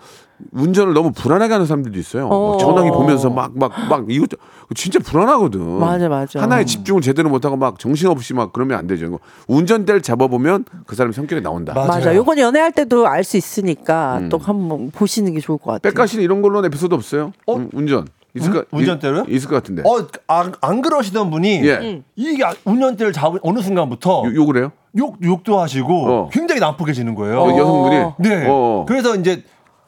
운전을 0.53 0.93
너무 0.95 1.13
불안하게 1.13 1.53
하는 1.53 1.65
사람들도 1.65 1.99
있어요. 1.99 2.29
막 2.29 2.35
어. 2.35 2.57
전화기 2.59 2.91
보면서 2.91 3.31
막 3.31 3.53
막 3.55 3.73
막 3.89 4.05
이거 4.11 4.27
진짜 4.75 4.99
불안하거든. 4.99 5.61
맞아, 5.79 6.09
맞아. 6.09 6.43
하나에 6.43 6.65
집중을 6.65 7.01
제대로 7.01 7.31
못하고 7.31 7.57
막 7.57 7.79
정신없이 7.79 8.35
막 8.35 8.53
그러면 8.53 8.79
안 8.79 8.87
되죠. 8.87 9.07
이거 9.07 9.21
운전대를 9.47 10.03
잡아보면 10.03 10.65
그 10.87 10.97
사람 10.97 11.13
성격이 11.13 11.41
나온다. 11.41 11.73
맞아요. 11.73 11.89
맞아. 11.89 12.15
요건 12.15 12.39
연애할 12.39 12.73
때도 12.73 13.07
알 13.07 13.25
수 13.25 13.37
있으니까 13.39 14.19
음. 14.19 14.29
또 14.29 14.37
한번 14.37 14.91
보시는 14.91 15.33
게 15.33 15.41
좋을 15.41 15.57
것 15.57 15.67
같아요. 15.73 15.81
백가 15.93 16.07
씨는 16.07 16.23
이런 16.25 16.43
걸로는 16.43 16.67
에피소드 16.67 16.93
없어요? 16.95 17.33
어? 17.47 17.57
음, 17.57 17.71
운전 17.73 18.07
있을 18.35 18.53
까 18.53 18.65
운전대로요? 18.73 19.25
있을 19.29 19.49
것 19.49 19.55
같은데. 19.57 19.83
어, 19.83 20.09
안, 20.27 20.53
안 20.61 20.83
그러시던 20.83 21.31
분이 21.31 21.67
예. 21.67 22.03
이게 22.17 22.45
운전대를 22.65 23.13
잡은 23.13 23.39
어느 23.43 23.61
순간부터 23.61 24.25
요, 24.27 24.35
욕을 24.35 24.57
해요? 24.57 24.73
욕 24.97 25.23
욕도 25.23 25.61
하시고 25.61 26.07
어. 26.07 26.29
굉장히 26.33 26.61
나쁘게지는 26.61 27.15
거예요. 27.15 27.41
어, 27.41 27.57
여성분이. 27.57 27.97
네. 28.19 28.47
어. 28.49 28.85
그래서 28.89 29.15
이제 29.15 29.45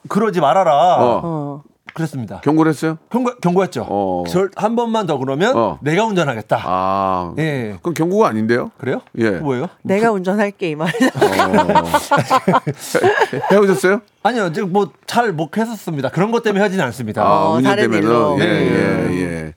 그러지 0.08 0.40
말아라. 0.40 0.96
어. 1.00 1.62
어. 1.96 1.98
그랬습니다. 1.98 2.40
경고를 2.42 2.70
했어요? 2.70 2.98
경고, 3.10 3.34
경고했죠. 3.40 3.86
어. 3.88 4.24
절- 4.28 4.50
한 4.54 4.76
번만 4.76 5.06
더 5.06 5.16
그러면 5.18 5.56
어. 5.56 5.78
내가 5.80 6.04
운전하겠다. 6.04 6.62
아, 6.64 7.34
예. 7.38 7.72
그건 7.76 7.94
경고가 7.94 8.28
아닌데요? 8.28 8.70
그래요? 8.78 9.00
예. 9.18 9.30
뭐예요? 9.30 9.68
내가 9.82 10.12
운전할게 10.12 10.70
이 10.70 10.74
말. 10.76 10.92
헤어졌어요? 13.50 14.00
아니요, 14.22 14.48
이제 14.48 14.62
뭐잘 14.62 15.32
못 15.32 15.56
했었습니다. 15.56 16.10
그런 16.10 16.30
것 16.32 16.42
때문에 16.42 16.60
헤어지진 16.62 16.82
않습니다. 16.84 17.22
아, 17.22 17.46
어, 17.46 17.52
운전 17.56 17.76
때문에. 17.76 17.98
일로. 17.98 18.36
예, 18.40 18.44
네. 18.44 18.70
예, 18.70 19.20
예. 19.22 19.54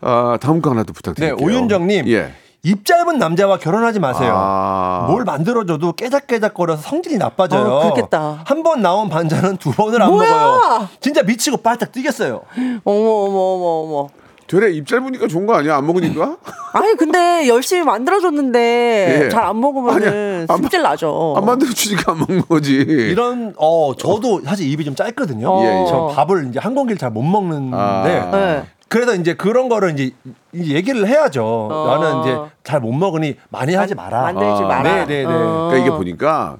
아, 0.00 0.38
다음 0.40 0.60
거 0.60 0.70
하나 0.70 0.82
또 0.82 0.92
네, 0.92 0.96
부탁드릴게요. 0.96 1.36
오윤정님. 1.44 2.08
예. 2.08 2.32
입 2.64 2.84
짧은 2.84 3.18
남자와 3.18 3.58
결혼하지 3.58 4.00
마세요. 4.00 4.32
아. 4.34 5.06
뭘 5.08 5.24
만들어줘도 5.24 5.92
깨작깨작거려서 5.92 6.82
성질이 6.82 7.16
나빠져요. 7.18 7.62
어, 7.72 7.82
그렇겠다. 7.82 8.42
한 8.44 8.62
번 8.62 8.82
나온 8.82 9.08
반찬은 9.08 9.56
두 9.58 9.70
번을 9.70 10.02
안 10.02 10.10
뭐야? 10.10 10.28
먹어요. 10.30 10.88
진짜 11.00 11.22
미치고 11.22 11.58
발딱 11.58 11.92
뛰겠어요. 11.92 12.42
어머 12.84 12.98
어머 13.10 13.38
어머 13.38 13.64
어머. 14.00 14.08
되레 14.48 14.72
입 14.72 14.86
짧으니까 14.86 15.28
좋은 15.28 15.46
거 15.46 15.54
아니야? 15.54 15.76
안 15.76 15.86
먹으니까? 15.86 16.38
아니 16.72 16.94
근데 16.96 17.46
열심히 17.48 17.82
만들어줬는데 17.84 19.24
예. 19.24 19.28
잘안 19.28 19.60
먹으면은 19.60 20.08
아니야, 20.08 20.46
안 20.48 20.56
승질 20.56 20.82
나죠. 20.82 21.34
안 21.36 21.44
만들어 21.44 21.70
주니까 21.70 22.12
안 22.12 22.18
먹는 22.18 22.42
거지. 22.48 22.72
이런 22.72 23.54
어 23.58 23.92
저도 23.96 24.40
사실 24.44 24.66
입이 24.70 24.84
좀 24.84 24.94
짧거든요. 24.94 25.48
어. 25.50 25.62
예, 25.64 25.82
예. 25.82 25.86
저 25.86 26.06
밥을 26.16 26.48
이제 26.48 26.58
한 26.58 26.74
공기를 26.74 26.98
잘 26.98 27.10
못 27.10 27.22
먹는데 27.22 27.76
아. 27.76 28.64
네. 28.88 28.98
그래서 29.00 29.14
이제 29.14 29.34
그런 29.34 29.68
거를 29.68 29.92
이제 29.98 30.10
이 30.54 30.74
얘기를 30.74 31.06
해야죠. 31.06 31.44
어. 31.44 31.98
나는 31.98 32.20
이제 32.22 32.38
잘 32.64 32.80
못 32.80 32.92
먹으니 32.92 33.36
많이 33.50 33.74
하지 33.74 33.94
마라. 33.94 34.22
만들지 34.22 34.62
아. 34.64 34.66
마라. 34.66 34.82
네, 34.82 35.04
네, 35.06 35.22
네. 35.22 35.24
어. 35.26 35.68
그러니까 35.70 35.76
이게 35.78 35.90
보니까 35.90 36.56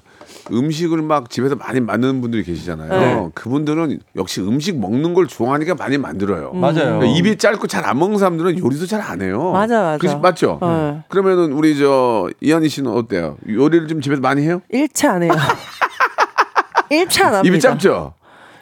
음식을 0.51 1.03
막 1.03 1.31
집에서 1.31 1.57
많이 1.57 1.81
만드는 1.81 2.21
분들이 2.21 2.43
계시잖아요. 2.43 2.89
네. 2.89 3.29
그분들은 3.35 4.01
역시 4.17 4.41
음식 4.43 4.79
먹는 4.79 5.15
걸 5.15 5.27
좋아하니까 5.27 5.75
많이 5.75 5.97
만들어요. 5.99 6.53
맞아요. 6.53 6.75
그러니까 6.99 7.07
입이 7.07 7.37
짧고 7.39 7.67
잘 7.67 7.85
안 7.87 7.99
먹는 7.99 8.19
사람들은 8.19 8.59
요리도 8.59 8.87
잘 8.87 9.01
안 9.01 9.23
해요. 9.23 9.53
맞아, 9.53 9.81
맞아. 9.83 9.99
그치, 9.99 10.17
맞죠? 10.17 10.59
네. 10.61 11.03
그러면은 11.09 11.53
우리 11.53 11.79
저 11.79 12.29
이한희 12.41 12.69
씨는 12.69 12.91
어때요? 12.93 13.37
요리를 13.49 13.89
좀 13.89 14.01
집에서 14.03 14.21
많이 14.21 14.43
해요? 14.43 14.61
일체 14.71 15.07
안 15.09 15.23
해요. 15.23 15.33
일체 16.91 17.23
안 17.25 17.35
합니다. 17.35 17.49
입이 17.53 17.61
짧죠? 17.61 18.15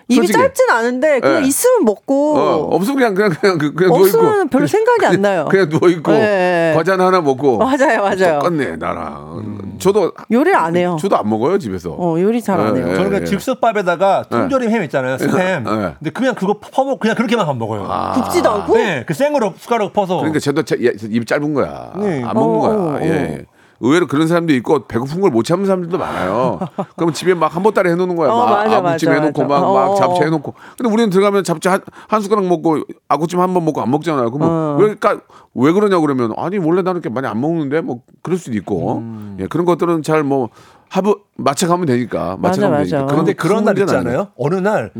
입이 0.08 0.18
솔직히. 0.18 0.38
짧진 0.38 0.70
않은데 0.70 1.18
그냥 1.18 1.42
네. 1.42 1.48
있으면 1.48 1.84
먹고 1.84 2.36
어, 2.38 2.68
없으면 2.76 2.96
그냥 2.96 3.14
그냥 3.14 3.30
그냥 3.40 3.58
그- 3.58 3.74
그냥 3.74 3.92
누워 3.92 4.06
있고. 4.06 4.18
없으면 4.18 4.48
별로 4.50 4.66
생각이 4.68 5.04
안 5.04 5.20
나요. 5.20 5.46
그냥 5.50 5.68
누워 5.68 5.88
있고 5.90 6.12
네. 6.12 6.72
과자 6.76 6.92
하나 6.92 7.20
먹고. 7.20 7.58
맞아요, 7.58 8.02
맞아요. 8.02 8.38
똑같네 8.38 8.76
나랑. 8.76 9.76
저도 9.80 10.12
요리를 10.30 10.54
안 10.56 10.76
해요. 10.76 10.96
저도 11.00 11.16
안 11.16 11.28
먹어요 11.28 11.58
집에서. 11.58 11.90
어, 11.90 12.20
요리 12.20 12.40
잘안 12.40 12.74
네, 12.74 12.80
해요. 12.80 12.88
네. 12.90 12.94
저는 12.94 13.10
그냥 13.10 13.24
즉석밥에다가 13.26 14.24
통조림 14.30 14.70
햄 14.70 14.82
있잖아요. 14.84 15.16
스팸. 15.16 15.36
네. 15.36 15.94
근데 15.98 16.10
그냥 16.14 16.34
그거 16.36 16.56
퍼먹 16.60 17.00
그냥 17.00 17.16
그렇게만 17.16 17.48
안 17.48 17.58
먹어요. 17.58 17.88
굽지도 18.14 18.48
않고 18.48 18.76
네, 18.76 19.02
그 19.08 19.12
생으로 19.12 19.54
숟가락 19.58 19.92
퍼서. 19.92 20.18
그러니까 20.18 20.38
저도 20.38 20.62
제- 20.62 20.76
예, 20.80 20.92
입이 21.02 21.24
짧은 21.26 21.52
거야. 21.52 21.92
네. 21.96 22.22
안 22.24 22.32
먹는 22.34 22.58
어, 22.58 22.60
거야. 22.60 22.74
어, 22.74 22.94
어. 22.94 22.98
예. 23.02 23.44
의외로 23.80 24.06
그런 24.06 24.26
사람도 24.28 24.52
있고 24.54 24.86
배고픈 24.86 25.20
걸 25.20 25.30
못 25.30 25.44
참는 25.44 25.66
사람들도 25.66 25.98
많아요. 25.98 26.58
그럼 26.96 27.12
집에 27.12 27.34
막 27.34 27.54
한 27.54 27.62
보따리 27.62 27.90
해놓는 27.90 28.16
거야. 28.16 28.30
어, 28.30 28.36
막 28.46 28.50
맞아, 28.64 28.76
아구찜 28.78 29.08
맞아, 29.10 29.20
해놓고 29.22 29.42
맞아. 29.44 29.60
막, 29.60 29.72
막 29.74 29.90
어. 29.90 29.94
잡채 29.96 30.24
해놓고. 30.24 30.54
근데 30.78 30.92
우리는 30.92 31.10
들어가면 31.10 31.44
잡채 31.44 31.68
한, 31.68 31.80
한 32.08 32.20
숟가락 32.22 32.46
먹고 32.46 32.80
아구찜 33.08 33.40
한 33.40 33.52
번 33.54 33.64
먹고 33.64 33.80
안 33.82 33.90
먹잖아요. 33.90 34.30
그러면 34.30 34.48
어. 34.50 34.76
왜, 34.80 34.94
그러니까 34.94 35.20
왜 35.54 35.72
그러냐 35.72 35.98
그러면 36.00 36.32
아니 36.36 36.58
원래 36.58 36.82
나는 36.82 37.00
이렇게 37.00 37.08
많이 37.12 37.26
안 37.26 37.40
먹는데 37.40 37.80
뭐 37.82 38.00
그럴 38.22 38.38
수도 38.38 38.56
있고 38.56 38.98
음. 38.98 39.36
예, 39.40 39.46
그런 39.46 39.64
것들은 39.66 40.02
잘뭐 40.02 40.48
합을 40.88 41.14
맞춰가면 41.36 41.86
되니까 41.86 42.36
맞춰가면 42.38 42.78
맞아. 42.78 42.90
되니까. 42.96 43.06
그런데 43.12 43.32
큰 43.34 43.48
그런 43.48 43.64
날 43.64 43.78
있잖아요. 43.78 44.00
아니에요. 44.08 44.28
어느 44.38 44.54
날 44.56 44.92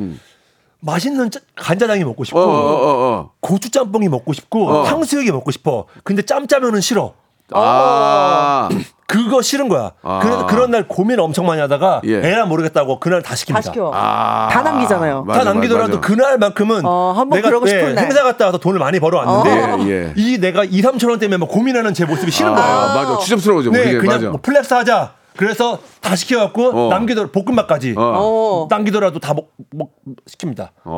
맛있는 0.81 1.31
짜- 1.31 1.41
간짜장이 1.57 2.05
먹고 2.05 2.25
싶고 2.25 2.39
어, 2.39 2.43
어, 2.45 2.49
어, 2.49 3.13
어. 3.13 3.31
고추 3.41 3.71
짬뽕이 3.71 4.09
먹고 4.09 4.33
싶고 4.33 4.69
어. 4.69 4.85
탕수육이 4.85 5.33
먹고 5.33 5.51
싶어. 5.51 5.87
근데 6.05 6.23
짬짜면은 6.23 6.81
싫어. 6.81 7.15
아, 7.53 8.69
그거 9.07 9.41
싫은 9.41 9.69
거야. 9.69 9.93
아. 10.03 10.19
그래서 10.21 10.47
그런 10.47 10.71
날 10.73 10.89
고민 10.89 11.21
엄청 11.21 11.47
많이 11.47 11.61
하다가 11.61 12.01
예. 12.07 12.17
에라 12.27 12.45
모르겠다고 12.47 12.99
그날 12.99 13.23
다 13.23 13.35
시킵니다. 13.35 13.55
다 13.55 13.61
시켜. 13.63 13.91
아. 13.95 14.49
다 14.51 14.63
남기잖아요. 14.63 15.23
맞아, 15.25 15.45
다 15.45 15.53
남기더라도 15.53 15.97
맞아. 15.97 16.01
그날만큼은 16.01 16.85
어, 16.85 17.13
한번 17.17 17.37
내가 17.39 17.49
그러고 17.49 17.67
싶은 17.67 17.91
예, 17.91 17.93
날. 17.93 18.05
행사 18.05 18.23
갔다 18.25 18.47
와서 18.47 18.59
돈을 18.59 18.81
많이 18.81 18.99
벌어왔는데 18.99 19.89
예, 19.89 19.93
예. 20.09 20.13
이 20.17 20.39
내가 20.39 20.65
2, 20.65 20.83
3천 20.83 21.09
원 21.09 21.19
때문에 21.21 21.37
막 21.39 21.49
고민하는 21.49 21.95
제 21.95 22.05
모습이 22.05 22.31
싫은 22.33 22.53
거예요. 22.55 22.69
아, 22.69 22.95
맞아. 22.95 23.19
추접스러워져. 23.19 23.71
네, 23.71 23.85
그게 23.85 23.99
그냥 23.99 24.17
맞아. 24.17 24.31
뭐 24.31 24.41
flex 24.43 24.75
하자. 24.75 25.13
그래서 25.37 25.79
다 26.01 26.17
시켜갖고 26.17 26.87
어. 26.87 26.89
남기더라도 26.89 27.31
볶음밥까지 27.31 27.95
어. 27.99 28.03
어. 28.17 28.67
남기더라도 28.71 29.19
다 29.21 29.35
먹, 29.35 29.51
먹 29.71 29.91
시킵니다. 30.27 30.71
어, 30.83 30.97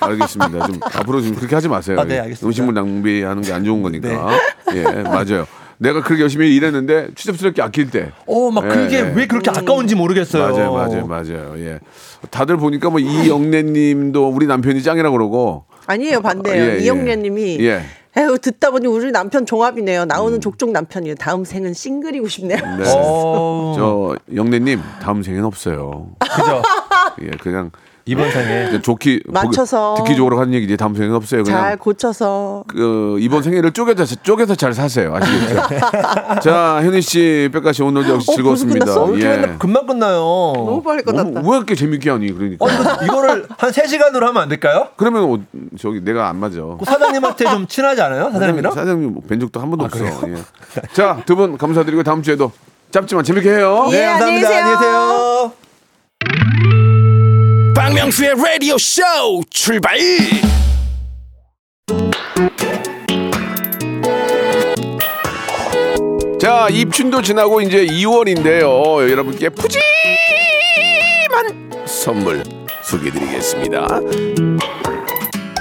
알겠습니다. 0.00 0.66
좀 0.68 0.78
앞으로 0.84 1.20
좀 1.20 1.34
그렇게 1.34 1.54
하지 1.56 1.68
마세요. 1.68 1.98
아, 2.00 2.04
네, 2.04 2.20
알겠습니다. 2.20 2.46
음식물 2.46 2.74
낭비하는 2.74 3.42
게 3.42 3.52
안 3.52 3.64
좋은 3.64 3.82
거니까. 3.82 4.08
예, 4.72 4.82
맞아요. 5.02 5.46
내가 5.78 6.02
그렇게 6.02 6.22
열심히 6.22 6.54
일했는데 6.54 7.08
추접스럽게 7.14 7.62
아낄 7.62 7.90
때. 7.90 8.12
어, 8.26 8.50
막 8.50 8.64
예, 8.64 8.68
그게 8.68 8.96
예. 8.98 9.12
왜 9.14 9.26
그렇게 9.26 9.50
아까운지 9.50 9.94
모르겠어요. 9.94 10.52
맞아요, 10.52 10.72
맞아요, 10.72 11.06
맞아요. 11.06 11.54
예. 11.58 11.78
다들 12.30 12.56
보니까 12.56 12.90
뭐 12.90 12.98
이영래님도 13.00 14.28
우리 14.28 14.46
남편이 14.46 14.82
짱이라고 14.82 15.16
그러고. 15.16 15.64
아니에요 15.86 16.20
반대예요. 16.20 16.64
예, 16.64 16.74
예. 16.76 16.78
이영래님이 16.80 17.58
예. 17.60 17.82
에휴 18.18 18.38
듣다 18.38 18.70
보니 18.70 18.86
우리 18.86 19.12
남편 19.12 19.44
종합이네요. 19.44 20.06
나오는 20.06 20.40
족족 20.40 20.70
남편이에요. 20.70 21.16
다음 21.16 21.44
생은 21.44 21.74
싱글이고 21.74 22.26
싶네요. 22.28 22.58
네. 22.78 22.84
어, 22.96 23.74
저 23.76 24.16
영래님 24.34 24.80
다음 25.02 25.22
생엔 25.22 25.44
없어요. 25.44 26.08
그죠. 26.18 26.62
예, 27.22 27.30
그냥 27.38 27.70
이번 28.08 28.30
생에 28.30 28.78
좋기 28.82 29.22
맞춰서. 29.26 29.94
보기- 29.94 30.04
듣기 30.06 30.16
좋으로 30.16 30.38
하는 30.38 30.54
얘기지 30.54 30.76
다음 30.76 30.94
생엔 30.94 31.12
없어요. 31.12 31.42
그냥 31.42 31.60
잘 31.60 31.76
고쳐서 31.76 32.64
그 32.68 33.16
이번 33.20 33.42
생일을 33.42 33.72
쪼개서 33.72 34.04
쪼개서 34.22 34.54
잘 34.54 34.72
사세요. 34.74 35.14
아시겠죠? 35.16 35.62
자, 36.40 36.80
현희 36.84 37.02
씨, 37.02 37.48
백가 37.52 37.72
씨 37.72 37.82
오늘 37.82 38.08
역시 38.08 38.30
어, 38.30 38.34
즐거웠습니다. 38.36 38.86
맨날 39.10 39.58
금방 39.58 39.86
끝나요. 39.86 40.18
너무 40.54 40.82
빨리 40.82 41.02
끝났다. 41.02 41.40
왜 41.44 41.56
이렇게 41.56 41.74
재밌게 41.74 42.10
하니? 42.10 42.32
그러니까. 42.32 42.64
어, 42.64 42.68
이거, 42.68 43.04
이거를 43.04 43.46
한 43.58 43.70
3시간으로 43.70 44.20
하면 44.20 44.36
안 44.42 44.48
될까요? 44.48 44.88
그러면 44.96 45.24
어, 45.24 45.38
저기 45.78 46.00
내가 46.04 46.28
안 46.28 46.36
맞아. 46.38 46.60
그 46.60 46.84
사장님한테 46.84 47.44
좀 47.46 47.66
친하지 47.66 48.00
않아요? 48.02 48.30
사장님이랑? 48.30 48.72
사장님 48.72 49.14
뭐뵌 49.16 49.40
적도 49.40 49.60
한 49.60 49.68
번도 49.70 49.84
없어. 49.86 50.04
예. 50.28 50.36
자, 50.92 51.20
두 51.26 51.36
분 51.36 51.58
감사드리고 51.58 52.02
다음 52.04 52.22
주에도 52.22 52.52
짧지만 52.92 53.24
재밌게 53.24 53.50
해요. 53.50 53.88
예, 53.90 54.04
안녕히 54.04 54.40
계세요. 54.40 54.58
안녕히 54.58 54.78
계세요. 54.78 55.52
박명수의 57.76 58.34
라디오 58.42 58.78
쇼 58.78 59.02
출발 59.50 59.98
자, 66.40 66.68
입춘도 66.70 67.20
지나고 67.20 67.60
이제 67.60 67.84
2월인데요. 67.84 69.10
여러분께 69.10 69.50
푸짐한 69.50 69.82
선물 71.86 72.42
소개해드리겠습니다. 72.82 74.00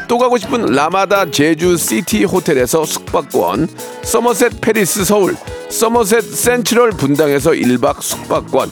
또 0.07 0.17
가고 0.17 0.37
싶은 0.37 0.67
라마다 0.67 1.29
제주 1.29 1.75
시티 1.75 2.23
호텔에서 2.23 2.85
숙박권, 2.85 3.67
서머셋 4.03 4.61
팰리스 4.61 5.03
서울, 5.03 5.35
서머셋 5.67 6.23
센트럴 6.23 6.91
분당에서 6.91 7.51
1박 7.51 8.01
숙박권, 8.01 8.71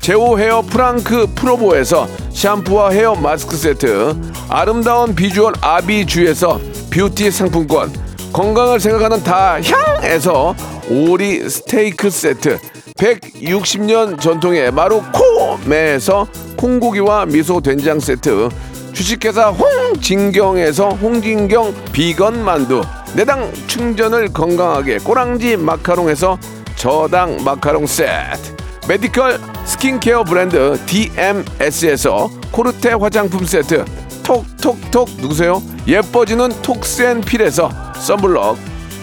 제오 0.00 0.38
헤어 0.38 0.62
프랑크 0.62 1.26
프로보에서 1.34 2.08
샴푸와 2.32 2.88
헤어 2.88 3.14
마스크 3.14 3.54
세트, 3.54 4.16
아름다운 4.48 5.14
비주얼 5.14 5.52
아비주에서 5.60 6.58
뷰티 6.90 7.30
상품권, 7.30 7.92
건강을 8.32 8.80
생각하는 8.80 9.22
다향에서 9.22 10.54
오리 10.88 11.46
스테이크 11.48 12.08
세트, 12.08 12.58
160년 12.96 14.18
전통의 14.18 14.72
마루코메에서 14.72 16.26
콩고기와 16.56 17.26
미소 17.26 17.60
된장 17.60 18.00
세트, 18.00 18.48
주식회사 18.94 19.50
홍진경에서 19.50 20.88
홍진경 20.88 21.74
비건 21.92 22.42
만두, 22.42 22.82
내당 23.14 23.52
충전을 23.66 24.32
건강하게 24.32 24.96
꼬랑지 24.98 25.58
마카롱에서 25.58 26.38
저당 26.76 27.44
마카롱 27.44 27.86
세트, 27.86 28.60
메디컬 28.88 29.38
스킨케어 29.64 30.24
브랜드 30.24 30.78
DMS에서 30.86 32.30
코르테 32.50 32.92
화장품 32.92 33.44
세트 33.44 33.84
톡톡톡 34.24 35.08
누구세요? 35.20 35.62
예뻐지는 35.86 36.50
톡센필에서 36.62 37.70
썬블럭 37.96 38.56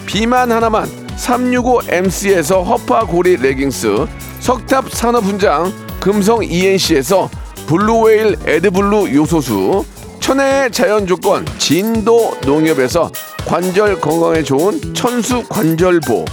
비만 0.06 0.52
하나만 0.52 0.88
365MC에서 1.16 2.64
허파고리 2.64 3.36
레깅스 3.36 4.06
석탑 4.40 4.90
산업훈장 4.90 5.72
금성 6.00 6.44
ENC에서 6.44 7.28
블루웨일 7.66 8.36
에드블루 8.46 9.14
요소수 9.14 9.84
천혜의 10.20 10.70
자연조건 10.70 11.46
진도 11.58 12.36
농협에서 12.46 13.10
관절 13.46 14.00
건강에 14.00 14.42
좋은 14.42 14.94
천수 14.94 15.44
관절보 15.48 16.24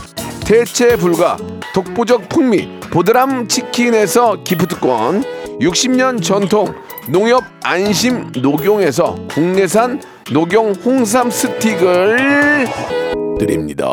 대체 0.46 0.96
불가 0.96 1.38
독보적 1.74 2.30
풍미 2.30 2.75
보드람 2.96 3.50
치킨에서 3.50 4.42
기프트권 4.46 5.24
60년 5.60 6.24
전통 6.24 6.74
농협 7.10 7.44
안심 7.62 8.32
녹용에서 8.42 9.18
국내산 9.32 10.02
녹용 10.32 10.72
홍삼 10.72 11.30
스틱을 11.30 12.68
드립니다. 13.38 13.86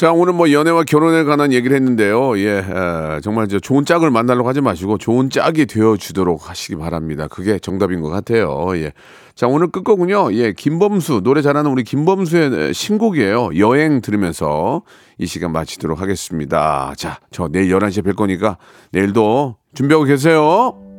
자 0.00 0.12
오늘 0.12 0.32
뭐 0.32 0.50
연애와 0.50 0.84
결혼에 0.84 1.24
관한 1.24 1.52
얘기를 1.52 1.76
했는데요. 1.76 2.38
예, 2.38 2.60
에, 2.60 3.20
정말 3.22 3.48
저 3.48 3.60
좋은 3.60 3.84
짝을 3.84 4.10
만나려고 4.10 4.48
하지 4.48 4.62
마시고 4.62 4.96
좋은 4.96 5.28
짝이 5.28 5.66
되어 5.66 5.98
주도록 5.98 6.48
하시기 6.48 6.76
바랍니다. 6.76 7.28
그게 7.28 7.58
정답인 7.58 8.00
것 8.00 8.08
같아요. 8.08 8.74
예. 8.76 8.94
자 9.34 9.46
오늘 9.46 9.66
끝곡은요. 9.70 10.32
예, 10.32 10.54
김범수 10.54 11.20
노래 11.22 11.42
잘하는 11.42 11.70
우리 11.70 11.84
김범수의 11.84 12.72
신곡이에요. 12.72 13.50
여행 13.58 14.00
들으면서 14.00 14.84
이 15.18 15.26
시간 15.26 15.52
마치도록 15.52 16.00
하겠습니다. 16.00 16.94
자, 16.96 17.20
저 17.30 17.48
내일 17.48 17.68
11시에 17.68 18.02
뵐 18.02 18.14
거니까 18.14 18.56
내일도 18.92 19.56
준비하고 19.74 20.06
계세요. 20.06 20.89